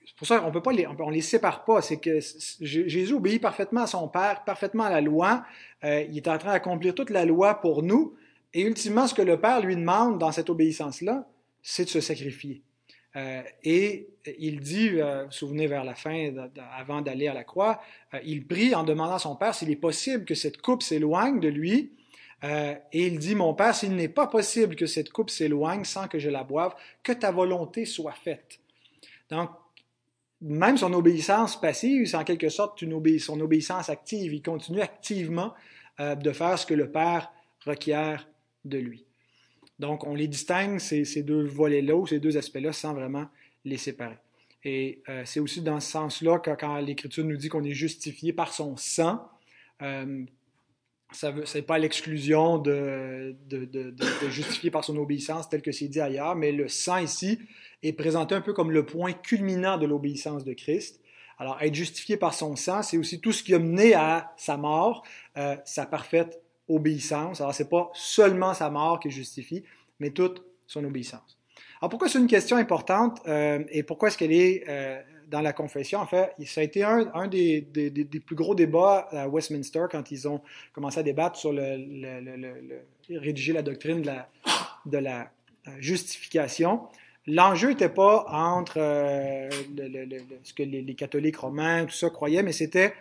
c'est 0.06 0.16
pour 0.16 0.26
ça 0.26 0.38
qu'on 0.38 0.52
peut 0.52 0.62
pas 0.62 0.72
les, 0.72 0.86
on 0.86 1.10
les 1.10 1.20
sépare 1.20 1.64
pas. 1.64 1.82
C'est 1.82 1.98
que 1.98 2.20
Jésus 2.60 3.12
obéit 3.12 3.42
parfaitement 3.42 3.82
à 3.82 3.86
son 3.86 4.08
Père, 4.08 4.44
parfaitement 4.44 4.84
à 4.84 4.90
la 4.90 5.00
loi. 5.00 5.44
Euh, 5.84 6.06
il 6.08 6.16
est 6.16 6.28
en 6.28 6.38
train 6.38 6.52
d'accomplir 6.52 6.94
toute 6.94 7.10
la 7.10 7.24
loi 7.24 7.60
pour 7.60 7.82
nous. 7.82 8.14
Et 8.54 8.62
ultimement, 8.62 9.06
ce 9.06 9.14
que 9.14 9.22
le 9.22 9.38
Père 9.38 9.60
lui 9.60 9.76
demande 9.76 10.18
dans 10.18 10.32
cette 10.32 10.48
obéissance-là, 10.48 11.28
c'est 11.62 11.84
de 11.84 11.90
se 11.90 12.00
sacrifier. 12.00 12.62
Euh, 13.16 13.42
et 13.64 14.08
il 14.38 14.60
dit, 14.60 14.90
euh, 14.90 15.22
vous 15.22 15.26
vous 15.26 15.32
souvenez 15.32 15.66
vers 15.66 15.84
la 15.84 15.94
fin, 15.94 16.32
avant 16.76 17.00
d'aller 17.00 17.28
à 17.28 17.34
la 17.34 17.44
croix, 17.44 17.80
euh, 18.14 18.18
il 18.24 18.46
prie 18.46 18.74
en 18.74 18.84
demandant 18.84 19.14
à 19.14 19.18
son 19.18 19.36
Père 19.36 19.54
s'il 19.54 19.70
est 19.70 19.76
possible 19.76 20.24
que 20.24 20.34
cette 20.34 20.60
coupe 20.60 20.82
s'éloigne 20.82 21.40
de 21.40 21.48
lui. 21.48 21.92
Et 22.92 23.06
il 23.06 23.18
dit, 23.18 23.34
mon 23.34 23.54
Père, 23.54 23.74
s'il 23.74 23.96
n'est 23.96 24.08
pas 24.08 24.28
possible 24.28 24.76
que 24.76 24.86
cette 24.86 25.10
coupe 25.10 25.30
s'éloigne 25.30 25.84
sans 25.84 26.06
que 26.06 26.20
je 26.20 26.30
la 26.30 26.44
boive, 26.44 26.74
que 27.02 27.10
ta 27.10 27.32
volonté 27.32 27.86
soit 27.86 28.12
faite. 28.12 28.60
Donc, 29.30 29.50
même 30.40 30.76
son 30.76 30.92
obéissance 30.92 31.60
passive, 31.60 32.06
c'est 32.06 32.16
en 32.16 32.24
quelque 32.24 32.48
sorte 32.48 32.82
son 33.18 33.40
obéissance 33.40 33.88
active. 33.88 34.34
Il 34.34 34.42
continue 34.42 34.80
activement 34.80 35.54
euh, 36.00 36.14
de 36.14 36.32
faire 36.32 36.58
ce 36.58 36.66
que 36.66 36.74
le 36.74 36.90
Père 36.90 37.32
requiert 37.64 38.28
de 38.64 38.78
lui. 38.78 39.04
Donc, 39.78 40.06
on 40.06 40.14
les 40.14 40.28
distingue, 40.28 40.78
ces, 40.78 41.04
ces 41.04 41.22
deux 41.22 41.44
volets-là 41.44 41.94
ou 41.96 42.06
ces 42.06 42.18
deux 42.18 42.36
aspects-là, 42.36 42.72
sans 42.72 42.94
vraiment 42.94 43.26
les 43.64 43.76
séparer. 43.76 44.16
Et 44.64 45.02
euh, 45.08 45.22
c'est 45.24 45.40
aussi 45.40 45.62
dans 45.62 45.80
ce 45.80 45.90
sens-là 45.90 46.38
que 46.38 46.50
quand 46.50 46.78
l'Écriture 46.78 47.24
nous 47.24 47.36
dit 47.36 47.48
qu'on 47.48 47.64
est 47.64 47.74
justifié 47.74 48.32
par 48.32 48.52
son 48.52 48.76
sang, 48.76 49.28
euh, 49.82 50.24
ce 51.16 51.56
n'est 51.56 51.62
pas 51.62 51.78
l'exclusion 51.78 52.58
de, 52.58 53.34
de, 53.48 53.94
justifier 54.28 54.70
par 54.70 54.84
son 54.84 54.96
obéissance 54.98 55.48
tel 55.48 55.62
que 55.62 55.72
c'est 55.72 55.88
dit 55.88 56.00
ailleurs, 56.00 56.36
mais 56.36 56.52
le 56.52 56.68
sang 56.68 56.98
ici 56.98 57.38
est 57.82 57.94
présenté 57.94 58.34
un 58.34 58.42
peu 58.42 58.52
comme 58.52 58.70
le 58.70 58.84
point 58.84 59.12
culminant 59.12 59.78
de 59.78 59.86
l'obéissance 59.86 60.44
de 60.44 60.52
Christ. 60.52 61.00
Alors, 61.38 61.60
être 61.60 61.74
justifié 61.74 62.16
par 62.16 62.34
son 62.34 62.56
sang, 62.56 62.82
c'est 62.82 62.96
aussi 62.98 63.20
tout 63.20 63.32
ce 63.32 63.42
qui 63.42 63.54
a 63.54 63.58
mené 63.58 63.94
à 63.94 64.32
sa 64.36 64.56
mort, 64.56 65.04
euh, 65.36 65.56
sa 65.64 65.86
parfaite 65.86 66.40
obéissance. 66.68 67.40
Alors, 67.40 67.54
c'est 67.54 67.68
pas 67.68 67.90
seulement 67.94 68.54
sa 68.54 68.70
mort 68.70 69.00
qui 69.00 69.10
justifie, 69.10 69.64
mais 70.00 70.10
toute 70.10 70.42
son 70.66 70.84
obéissance. 70.84 71.38
Alors, 71.80 71.90
pourquoi 71.90 72.08
c'est 72.08 72.18
une 72.18 72.26
question 72.26 72.56
importante 72.56 73.20
euh, 73.26 73.62
et 73.70 73.82
pourquoi 73.82 74.08
est-ce 74.08 74.18
qu'elle 74.18 74.32
est, 74.32 74.64
euh, 74.68 75.00
dans 75.26 75.40
la 75.40 75.52
confession? 75.52 76.00
En 76.00 76.06
fait, 76.06 76.32
ça 76.46 76.60
a 76.60 76.64
été 76.64 76.82
un, 76.82 77.28
des, 77.28 77.62
plus 78.24 78.36
gros 78.36 78.54
débats 78.54 79.08
à 79.10 79.28
Westminster 79.28 79.84
quand 79.90 80.10
ils 80.10 80.28
ont 80.28 80.40
commencé 80.72 81.00
à 81.00 81.02
débattre 81.02 81.36
sur 81.36 81.52
le, 81.52 82.80
rédiger 83.10 83.52
la 83.52 83.62
doctrine 83.62 84.02
de 84.02 84.98
la, 84.98 85.30
euh, 85.68 85.70
justification. 85.78 86.82
L'enjeu 87.26 87.70
n'était 87.70 87.88
pas 87.88 88.24
entre 88.28 88.78
euh, 88.78 89.50
ce 90.44 90.52
que 90.54 90.62
les, 90.62 90.94
catholiques 90.94 91.38
romains, 91.38 91.84
tout 91.86 91.94
ça, 91.94 92.08
croyaient, 92.08 92.42
mais 92.42 92.52
c'était 92.52 92.94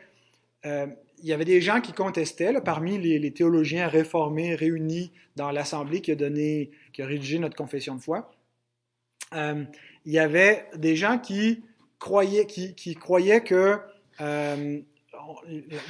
euh, 0.65 0.87
il 1.21 1.29
y 1.29 1.33
avait 1.33 1.45
des 1.45 1.61
gens 1.61 1.79
qui 1.79 1.93
contestaient, 1.93 2.53
parmi 2.61 2.97
les, 2.97 3.31
théologiens 3.31 3.87
réformés 3.87 4.55
réunis 4.55 5.11
dans 5.35 5.51
l'Assemblée 5.51 6.01
qui 6.01 6.11
a 6.11 6.15
donné, 6.15 6.71
qui 6.91 7.03
a 7.03 7.05
rédigé 7.05 7.39
notre 7.39 7.55
confession 7.55 7.95
de 7.95 8.01
foi. 8.01 8.31
Il 9.33 10.11
y 10.11 10.19
avait 10.19 10.65
des 10.75 10.95
gens 10.95 11.17
qui 11.17 11.63
croyaient, 11.99 12.45
qui, 12.45 12.75
qui 12.75 12.95
croyaient 12.95 13.43
que 13.43 13.79
euh, 14.21 14.79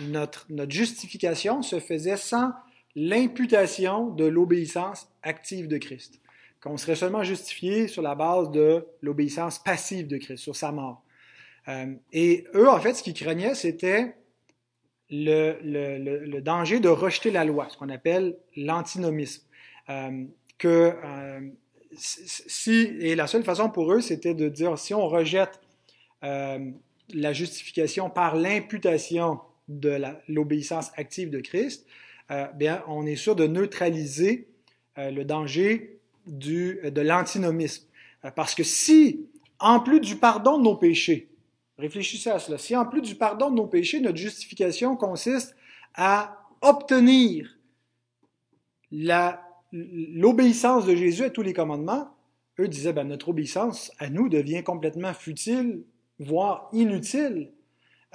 notre, 0.07 0.45
notre 0.49 0.71
justification 0.71 1.61
se 1.61 1.79
faisait 1.79 2.17
sans 2.17 2.51
l'imputation 2.95 4.09
de 4.09 4.25
l'obéissance 4.25 5.09
active 5.23 5.67
de 5.67 5.77
Christ. 5.77 6.21
Qu'on 6.61 6.77
serait 6.77 6.95
seulement 6.95 7.23
justifié 7.23 7.87
sur 7.87 8.01
la 8.01 8.15
base 8.15 8.49
de 8.51 8.85
l'obéissance 9.01 9.59
passive 9.59 10.07
de 10.07 10.17
Christ, 10.17 10.41
sur 10.41 10.55
sa 10.55 10.71
mort. 10.71 11.03
Euh, 11.67 11.93
et 12.13 12.45
eux, 12.55 12.69
en 12.69 12.79
fait, 12.79 12.93
ce 12.93 13.03
qu'ils 13.03 13.13
craignaient, 13.13 13.55
c'était 13.55 14.15
le, 15.09 15.57
le, 15.61 16.25
le, 16.25 16.41
danger 16.41 16.79
de 16.79 16.89
rejeter 16.89 17.29
la 17.31 17.45
loi, 17.45 17.67
ce 17.69 17.77
qu'on 17.77 17.89
appelle 17.89 18.37
l'antinomisme. 18.55 19.43
Euh, 19.89 20.23
que 20.57 20.93
si, 21.97 22.95
et 22.99 23.15
la 23.15 23.27
seule 23.27 23.43
façon 23.43 23.69
pour 23.69 23.91
eux, 23.93 24.01
c'était 24.01 24.33
de 24.33 24.49
dire 24.49 24.77
si 24.77 24.93
on 24.93 25.07
rejette 25.07 25.59
euh, 26.25 26.71
la 27.13 27.33
justification 27.33 28.09
par 28.09 28.35
l'imputation 28.35 29.39
de 29.67 29.99
l'obéissance 30.27 30.91
active 30.97 31.29
de 31.29 31.39
Christ, 31.39 31.85
euh, 32.31 32.47
bien, 32.53 32.83
on 32.87 33.05
est 33.05 33.15
sûr 33.15 33.35
de 33.35 33.45
neutraliser 33.45 34.47
euh, 34.97 35.11
le 35.11 35.23
danger 35.23 35.99
du, 36.25 36.79
de 36.83 37.01
l'antinomisme. 37.01 37.85
Parce 38.35 38.55
que 38.55 38.63
si, 38.63 39.27
en 39.59 39.79
plus 39.79 39.99
du 39.99 40.15
pardon 40.15 40.57
de 40.57 40.63
nos 40.63 40.75
péchés, 40.75 41.29
réfléchissez 41.77 42.31
à 42.31 42.39
cela, 42.39 42.57
si 42.57 42.75
en 42.75 42.85
plus 42.85 43.01
du 43.01 43.13
pardon 43.13 43.51
de 43.51 43.55
nos 43.55 43.67
péchés, 43.67 43.99
notre 43.99 44.17
justification 44.17 44.95
consiste 44.95 45.55
à 45.93 46.39
obtenir 46.61 47.55
l'obéissance 49.71 50.85
de 50.87 50.95
Jésus 50.95 51.25
à 51.25 51.29
tous 51.29 51.43
les 51.43 51.53
commandements, 51.53 52.15
eux 52.59 52.67
disaient, 52.67 52.93
ben, 52.93 53.03
notre 53.03 53.29
obéissance 53.29 53.91
à 53.99 54.09
nous 54.09 54.29
devient 54.29 54.63
complètement 54.63 55.13
futile, 55.13 55.83
voire 56.19 56.69
inutile. 56.73 57.51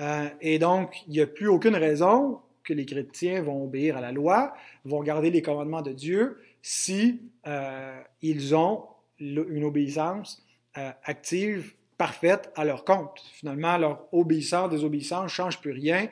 Euh, 0.01 0.29
et 0.41 0.59
donc, 0.59 1.03
il 1.07 1.13
n'y 1.13 1.21
a 1.21 1.27
plus 1.27 1.49
aucune 1.49 1.77
raison 1.77 2.41
que 2.65 2.73
les 2.73 2.87
chrétiens 2.87 3.43
vont 3.43 3.65
obéir 3.65 3.97
à 3.97 4.01
la 4.01 4.13
loi, 4.13 4.55
vont 4.85 5.03
garder 5.03 5.31
les 5.31 5.43
commandements 5.43 5.83
de 5.83 5.93
Dieu 5.93 6.39
si 6.63 7.21
euh, 7.47 8.01
ils 8.23 8.55
ont 8.55 8.85
une 9.19 9.65
obéissance 9.65 10.43
euh, 10.79 10.91
active, 11.05 11.75
parfaite 11.99 12.51
à 12.57 12.65
leur 12.65 12.85
compte. 12.85 13.23
Finalement, 13.33 13.77
leur 13.77 14.07
obéissance, 14.13 14.71
désobéissance 14.71 15.25
ne 15.25 15.29
change 15.29 15.61
plus 15.61 15.73
rien. 15.73 16.09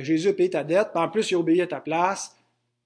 Jésus 0.00 0.28
a 0.28 0.32
payé 0.32 0.50
ta 0.50 0.64
dette, 0.64 0.88
en 0.94 1.08
plus 1.08 1.30
il 1.30 1.34
a 1.34 1.38
obéi 1.38 1.60
à 1.60 1.66
ta 1.66 1.80
place. 1.80 2.34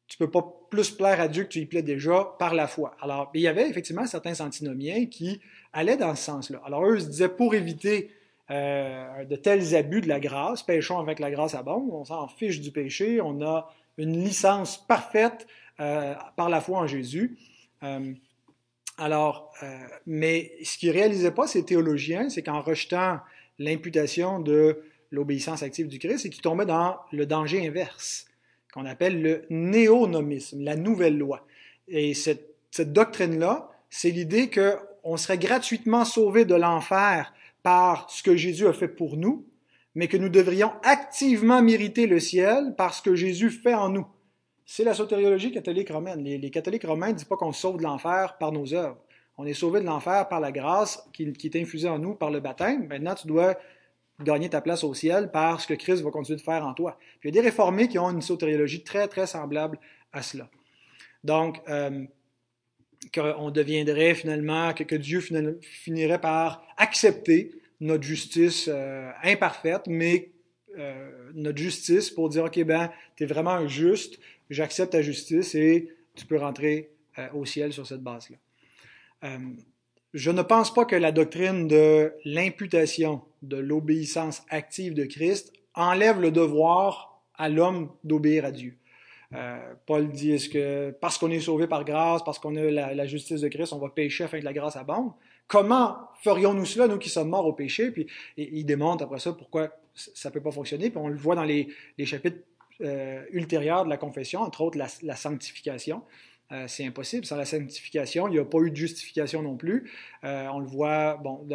Tu 0.08 0.18
peux 0.18 0.30
pas 0.30 0.44
plus 0.68 0.90
plaire 0.90 1.20
à 1.20 1.28
Dieu 1.28 1.44
que 1.44 1.48
tu 1.48 1.60
y 1.60 1.66
plais 1.66 1.82
déjà 1.82 2.34
par 2.38 2.54
la 2.54 2.66
foi. 2.66 2.96
Alors, 3.00 3.30
il 3.32 3.40
y 3.40 3.46
avait 3.46 3.68
effectivement 3.68 4.06
certains 4.06 4.38
antinomiens 4.40 5.06
qui 5.06 5.40
allaient 5.72 5.96
dans 5.96 6.14
ce 6.14 6.24
sens-là. 6.24 6.60
Alors, 6.66 6.84
eux 6.84 6.98
se 6.98 7.06
disaient, 7.06 7.28
pour 7.28 7.54
éviter 7.54 8.10
euh, 8.52 9.24
de 9.24 9.34
tels 9.36 9.74
abus 9.74 10.02
de 10.02 10.08
la 10.08 10.20
grâce. 10.20 10.62
Péchons 10.62 10.98
avec 10.98 11.20
la 11.20 11.30
grâce 11.30 11.54
abonde, 11.54 11.88
on 11.90 12.04
s'en 12.04 12.28
fiche 12.28 12.60
du 12.60 12.70
péché, 12.70 13.18
on 13.22 13.40
a 13.40 13.72
une 13.96 14.22
licence 14.22 14.76
parfaite 14.86 15.46
euh, 15.80 16.12
par 16.36 16.50
la 16.50 16.60
foi 16.60 16.80
en 16.80 16.86
Jésus. 16.86 17.38
Euh, 17.82 18.12
alors, 18.98 19.54
mais 20.06 20.52
ce 20.62 20.76
qu'ils 20.76 20.90
ne 20.90 20.94
réalisaient 20.94 21.30
pas, 21.30 21.46
ces 21.46 21.64
théologiens, 21.64 22.28
c'est 22.28 22.42
qu'en 22.42 22.60
rejetant 22.60 23.20
l'imputation 23.58 24.38
de 24.38 24.82
l'obéissance 25.10 25.62
active 25.62 25.88
du 25.88 25.98
Christ, 25.98 26.18
c'est 26.18 26.30
qu'ils 26.30 26.42
tombaient 26.42 26.66
dans 26.66 26.98
le 27.10 27.24
danger 27.24 27.66
inverse, 27.66 28.26
qu'on 28.74 28.84
appelle 28.84 29.22
le 29.22 29.46
néonomisme, 29.48 30.62
la 30.62 30.76
nouvelle 30.76 31.16
loi. 31.16 31.46
Et 31.88 32.12
cette, 32.12 32.54
cette 32.70 32.92
doctrine-là, 32.92 33.70
c'est 33.88 34.10
l'idée 34.10 34.50
qu'on 34.50 35.16
serait 35.16 35.38
gratuitement 35.38 36.04
sauvé 36.04 36.44
de 36.44 36.54
l'enfer 36.54 37.32
par 37.62 38.10
ce 38.10 38.22
que 38.22 38.36
Jésus 38.36 38.66
a 38.66 38.72
fait 38.72 38.88
pour 38.88 39.16
nous, 39.16 39.46
mais 39.94 40.08
que 40.08 40.16
nous 40.16 40.28
devrions 40.28 40.72
activement 40.82 41.62
mériter 41.62 42.06
le 42.06 42.18
ciel 42.18 42.74
par 42.76 42.94
ce 42.94 43.02
que 43.02 43.14
Jésus 43.14 43.50
fait 43.50 43.74
en 43.74 43.88
nous. 43.88 44.06
C'est 44.64 44.84
la 44.84 44.94
sotériologie 44.94 45.52
catholique 45.52 45.90
romaine. 45.90 46.22
Les, 46.24 46.50
catholiques 46.50 46.86
romains 46.86 47.08
ne 47.08 47.14
disent 47.14 47.24
pas 47.24 47.36
qu'on 47.36 47.52
sauve 47.52 47.78
de 47.78 47.82
l'enfer 47.82 48.36
par 48.38 48.52
nos 48.52 48.72
œuvres. 48.74 48.98
On 49.36 49.46
est 49.46 49.54
sauvé 49.54 49.80
de 49.80 49.86
l'enfer 49.86 50.28
par 50.28 50.40
la 50.40 50.52
grâce 50.52 51.06
qui, 51.12 51.30
qui, 51.32 51.48
est 51.48 51.56
infusée 51.60 51.88
en 51.88 51.98
nous 51.98 52.14
par 52.14 52.30
le 52.30 52.40
baptême. 52.40 52.86
Maintenant, 52.86 53.14
tu 53.14 53.26
dois 53.26 53.56
gagner 54.20 54.48
ta 54.48 54.60
place 54.60 54.84
au 54.84 54.94
ciel 54.94 55.30
par 55.30 55.60
ce 55.60 55.66
que 55.66 55.74
Christ 55.74 56.02
va 56.02 56.10
continuer 56.10 56.38
de 56.38 56.42
faire 56.42 56.66
en 56.66 56.74
toi. 56.74 56.98
Puis 57.20 57.28
il 57.28 57.34
y 57.34 57.38
a 57.38 57.42
des 57.42 57.48
réformés 57.48 57.88
qui 57.88 57.98
ont 57.98 58.10
une 58.10 58.22
sotériologie 58.22 58.84
très, 58.84 59.08
très 59.08 59.26
semblable 59.26 59.78
à 60.12 60.22
cela. 60.22 60.48
Donc, 61.24 61.60
euh, 61.68 62.04
qu'on 63.12 63.50
deviendrait 63.50 64.14
finalement, 64.14 64.72
que, 64.74 64.94
Dieu 64.94 65.20
finirait 65.60 66.20
par 66.20 66.66
accepter 66.76 67.50
notre 67.80 68.04
justice 68.04 68.68
euh, 68.72 69.10
imparfaite, 69.24 69.82
mais 69.88 70.30
euh, 70.78 71.30
notre 71.34 71.58
justice 71.58 72.10
pour 72.10 72.28
dire, 72.28 72.44
OK, 72.44 72.62
ben, 72.64 72.90
tu 73.16 73.24
es 73.24 73.26
vraiment 73.26 73.66
juste, 73.66 74.20
j'accepte 74.50 74.92
ta 74.92 75.02
justice 75.02 75.54
et 75.54 75.88
tu 76.14 76.26
peux 76.26 76.38
rentrer 76.38 76.90
euh, 77.18 77.28
au 77.34 77.44
ciel 77.44 77.72
sur 77.72 77.86
cette 77.86 78.02
base-là. 78.02 78.36
je 80.14 80.30
ne 80.30 80.42
pense 80.42 80.72
pas 80.72 80.84
que 80.84 80.96
la 80.96 81.10
doctrine 81.10 81.68
de 81.68 82.12
l'imputation 82.24 83.22
de 83.42 83.56
l'obéissance 83.56 84.42
active 84.48 84.94
de 84.94 85.04
Christ 85.04 85.52
enlève 85.74 86.20
le 86.20 86.30
devoir 86.30 87.22
à 87.34 87.48
l'homme 87.48 87.90
d'obéir 88.04 88.44
à 88.44 88.52
Dieu. 88.52 88.76
Euh, 89.34 89.74
Paul 89.86 90.10
dit 90.10 90.32
est-ce 90.32 90.48
que 90.48 90.90
parce 91.00 91.18
qu'on 91.18 91.30
est 91.30 91.40
sauvé 91.40 91.66
par 91.66 91.84
grâce, 91.84 92.22
parce 92.22 92.38
qu'on 92.38 92.54
a 92.56 92.62
la, 92.70 93.06
justice 93.06 93.40
de 93.40 93.48
Christ, 93.48 93.72
on 93.72 93.78
va 93.78 93.88
pécher 93.88 94.24
afin 94.24 94.40
que 94.40 94.44
la 94.44 94.52
grâce 94.52 94.76
abonde? 94.76 95.12
Comment 95.46 95.96
ferions-nous 96.22 96.64
cela, 96.64 96.86
nous 96.86 96.98
qui 96.98 97.08
sommes 97.08 97.28
morts 97.28 97.46
au 97.46 97.52
péché? 97.52 97.90
Puis 97.90 98.06
il 98.36 98.64
démontre 98.64 99.04
après 99.04 99.18
ça 99.18 99.32
pourquoi 99.32 99.70
ça 99.94 100.28
ne 100.28 100.34
peut 100.34 100.40
pas 100.40 100.50
fonctionner. 100.50 100.90
Puis 100.90 100.98
on 100.98 101.08
le 101.08 101.16
voit 101.16 101.34
dans 101.34 101.44
les, 101.44 101.68
chapitres 102.04 102.38
euh, 102.80 103.24
ultérieurs 103.32 103.84
de 103.84 103.90
la 103.90 103.96
confession, 103.96 104.40
entre 104.40 104.62
autres 104.62 104.78
la, 104.78 105.16
sanctification. 105.16 106.02
Euh, 106.52 106.66
c'est 106.68 106.84
impossible. 106.84 107.24
Sans 107.24 107.36
la 107.36 107.46
sanctification, 107.46 108.28
il 108.28 108.32
n'y 108.32 108.38
a 108.38 108.44
pas 108.44 108.58
eu 108.58 108.70
de 108.70 108.76
justification 108.76 109.42
non 109.42 109.56
plus. 109.56 109.90
on 110.22 110.58
le 110.58 110.66
voit, 110.66 111.16
bon, 111.16 111.46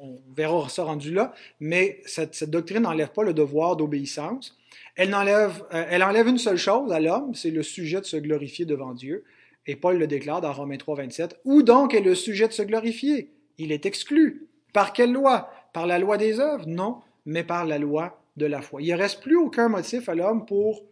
on, 0.00 0.20
verra 0.36 0.68
ça 0.68 0.84
rendu 0.84 1.12
là, 1.12 1.34
mais 1.58 2.00
cette, 2.06 2.34
cette 2.34 2.50
doctrine 2.50 2.82
n'enlève 2.82 3.10
pas 3.10 3.24
le 3.24 3.34
devoir 3.34 3.76
d'obéissance. 3.76 4.56
Elle 4.96 5.14
enlève, 5.14 5.64
euh, 5.72 5.84
elle 5.88 6.02
enlève 6.02 6.28
une 6.28 6.38
seule 6.38 6.56
chose 6.56 6.92
à 6.92 7.00
l'homme, 7.00 7.34
c'est 7.34 7.50
le 7.50 7.62
sujet 7.62 8.00
de 8.00 8.06
se 8.06 8.16
glorifier 8.16 8.64
devant 8.64 8.94
Dieu. 8.94 9.24
Et 9.66 9.76
Paul 9.76 9.98
le 9.98 10.06
déclare 10.06 10.40
dans 10.40 10.52
Romains 10.52 10.76
3, 10.76 10.96
27. 10.96 11.40
Où 11.44 11.62
donc 11.62 11.94
est 11.94 12.00
le 12.00 12.14
sujet 12.14 12.48
de 12.48 12.52
se 12.52 12.62
glorifier? 12.62 13.30
Il 13.58 13.72
est 13.72 13.86
exclu. 13.86 14.48
Par 14.72 14.92
quelle 14.92 15.12
loi? 15.12 15.50
Par 15.72 15.86
la 15.86 15.98
loi 15.98 16.16
des 16.18 16.38
œuvres? 16.38 16.66
Non, 16.66 17.00
mais 17.24 17.44
par 17.44 17.64
la 17.64 17.78
loi 17.78 18.20
de 18.36 18.46
la 18.46 18.60
foi. 18.60 18.82
Il 18.82 18.90
ne 18.90 18.98
reste 18.98 19.22
plus 19.22 19.36
aucun 19.36 19.68
motif 19.68 20.08
à 20.08 20.14
l'homme 20.14 20.44
pour 20.44 20.82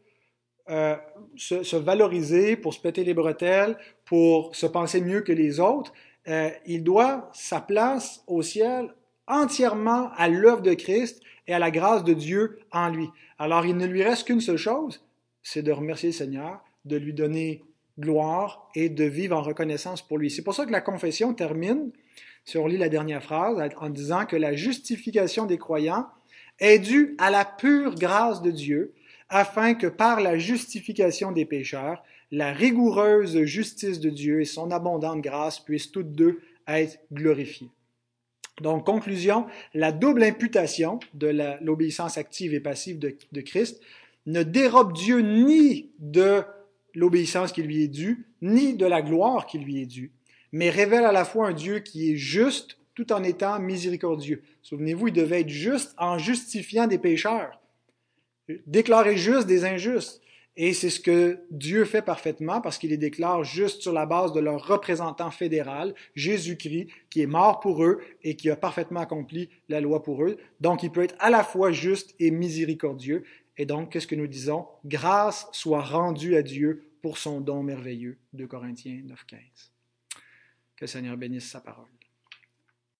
euh, 0.71 0.97
se, 1.37 1.63
se, 1.63 1.77
valoriser, 1.77 2.57
pour 2.57 2.73
se 2.73 2.81
péter 2.81 3.05
les 3.05 3.15
bretelles, 3.15 3.77
pour 4.05 4.55
se 4.55 4.67
penser 4.67 5.01
mieux 5.01 5.21
que 5.21 5.33
les 5.33 5.61
autres. 5.61 5.93
Euh, 6.29 6.51
il 6.67 6.85
doit 6.85 7.31
sa 7.35 7.61
place 7.61 8.23
au 8.27 8.43
ciel 8.43 8.95
entièrement 9.27 10.11
à 10.17 10.29
l'œuvre 10.29 10.63
de 10.63 10.75
Christ 10.75 11.21
et 11.47 11.55
à 11.55 11.59
la 11.59 11.71
grâce 11.71 12.05
de 12.05 12.13
Dieu 12.13 12.59
en 12.71 12.89
lui. 12.89 13.09
Alors 13.39 13.67
il 13.67 13.77
ne 13.77 13.87
lui 13.87 14.03
reste 14.03 14.27
qu'une 14.27 14.41
seule 14.41 14.57
chose, 14.57 15.05
c'est 15.43 15.63
de 15.63 15.73
remercier 15.73 16.11
le 16.11 16.15
Seigneur, 16.15 16.63
de 16.85 16.97
lui 16.97 17.13
donner 17.13 17.65
gloire 17.99 18.69
et 18.75 18.89
de 18.89 19.05
vivre 19.05 19.37
en 19.37 19.43
reconnaissance 19.43 20.07
pour 20.07 20.19
lui. 20.19 20.31
C'est 20.31 20.43
pour 20.43 20.55
ça 20.55 20.67
que 20.67 20.73
la 20.73 20.81
confession 20.81 21.35
termine, 21.35 21.91
si 22.45 22.59
on 22.59 22.67
lit 22.67 22.79
la 22.79 22.89
dernière 22.89 23.23
phrase, 23.23 23.61
en 23.77 23.91
disant 23.91 24.27
que 24.27 24.37
la 24.37 24.55
justification 24.55 25.47
des 25.47 25.59
croyants 25.59 26.07
est 26.59 26.79
due 26.79 27.15
à 27.19 27.31
la 27.31 27.45
pure 27.45 27.95
grâce 27.95 28.43
de 28.43 28.51
Dieu, 28.51 28.95
afin 29.29 29.75
que 29.75 29.87
par 29.87 30.21
la 30.21 30.39
justification 30.39 31.33
des 31.33 31.45
pécheurs, 31.45 32.03
la 32.31 32.53
rigoureuse 32.53 33.43
justice 33.45 34.01
de 34.01 34.11
Dieu 34.11 34.41
et 34.41 34.47
son 34.47 34.71
abondante 34.71 35.21
grâce 35.21 35.61
puissent 35.61 35.91
toutes 35.91 36.13
deux 36.13 36.41
être 36.67 36.99
glorifiées. 37.13 37.71
Donc, 38.61 38.85
conclusion, 38.85 39.47
la 39.75 39.93
double 39.93 40.23
imputation 40.23 41.01
de 41.15 41.33
l'obéissance 41.63 42.19
active 42.19 42.55
et 42.55 42.61
passive 42.61 42.99
de, 42.99 43.41
Christ 43.41 43.81
ne 44.27 44.43
dérobe 44.43 44.93
Dieu 44.93 45.21
ni 45.21 45.91
de 45.99 46.43
l'obéissance 46.95 47.53
qui 47.53 47.63
lui 47.63 47.83
est 47.83 47.89
due, 47.89 48.27
ni 48.43 48.75
de 48.75 48.87
la 48.87 49.03
gloire 49.03 49.47
qui 49.47 49.59
lui 49.59 49.81
est 49.81 49.87
due, 49.87 50.13
mais 50.53 50.69
révèle 50.69 51.05
à 51.05 51.13
la 51.13 51.25
fois 51.25 51.49
un 51.49 51.53
Dieu 51.53 51.79
qui 51.79 52.13
est 52.13 52.17
juste 52.17 52.79
tout 52.95 53.11
en 53.13 53.23
étant 53.25 53.59
miséricordieux. 53.59 54.43
Souvenez-vous, 54.61 55.09
il 55.09 55.15
devait 55.15 55.41
être 55.41 55.49
juste 55.49 55.95
en 55.97 56.19
justifiant 56.19 56.87
des 56.87 56.99
pécheurs, 56.99 57.59
déclarer 58.67 59.17
juste 59.17 59.47
des 59.47 59.65
injustes. 59.65 60.21
Et 60.57 60.75
c'est 60.75 60.91
ce 60.91 61.01
que 61.01 61.41
Dieu 61.51 61.87
fait 61.87 62.03
parfaitement 62.03 62.61
parce 62.61 62.77
qu'il 62.77 62.91
les 62.91 62.99
déclare 62.99 63.43
juste 63.43 63.81
sur 63.81 63.93
la 63.93 64.05
base 64.05 64.33
de 64.33 64.41
leur 64.41 64.67
représentant 64.67 65.31
fédéral, 65.31 65.95
Jésus-Christ, 66.15 66.89
qui 67.09 67.23
est 67.23 67.27
mort 67.27 67.61
pour 67.61 67.83
eux 67.83 68.01
et 68.23 68.37
qui 68.37 68.51
a 68.51 68.57
parfaitement 68.57 69.01
accompli 69.01 69.49
la 69.71 69.81
loi 69.81 70.03
pour 70.03 70.25
eux. 70.25 70.37
Donc 70.61 70.83
il 70.83 70.91
peut 70.91 71.03
être 71.03 71.17
à 71.21 71.31
la 71.31 71.43
fois 71.43 71.73
juste 71.73 72.15
et 72.19 72.31
miséricordieux. 72.31 73.25
Et 73.57 73.67
donc, 73.67 73.93
qu'est-ce 73.93 74.07
que 74.07 74.15
nous 74.15 74.27
disons? 74.27 74.67
Grâce 74.85 75.49
soit 75.53 75.83
rendue 75.83 76.37
à 76.37 76.43
Dieu 76.43 76.85
pour 77.03 77.19
son 77.19 77.41
don 77.41 77.63
merveilleux. 77.63 78.19
2 78.33 78.47
Corinthiens 78.47 79.03
9, 79.05 79.25
15. 79.27 79.41
Que 80.77 80.85
le 80.85 80.87
Seigneur 80.87 81.17
bénisse 81.17 81.51
sa 81.51 81.61
parole. 81.61 81.89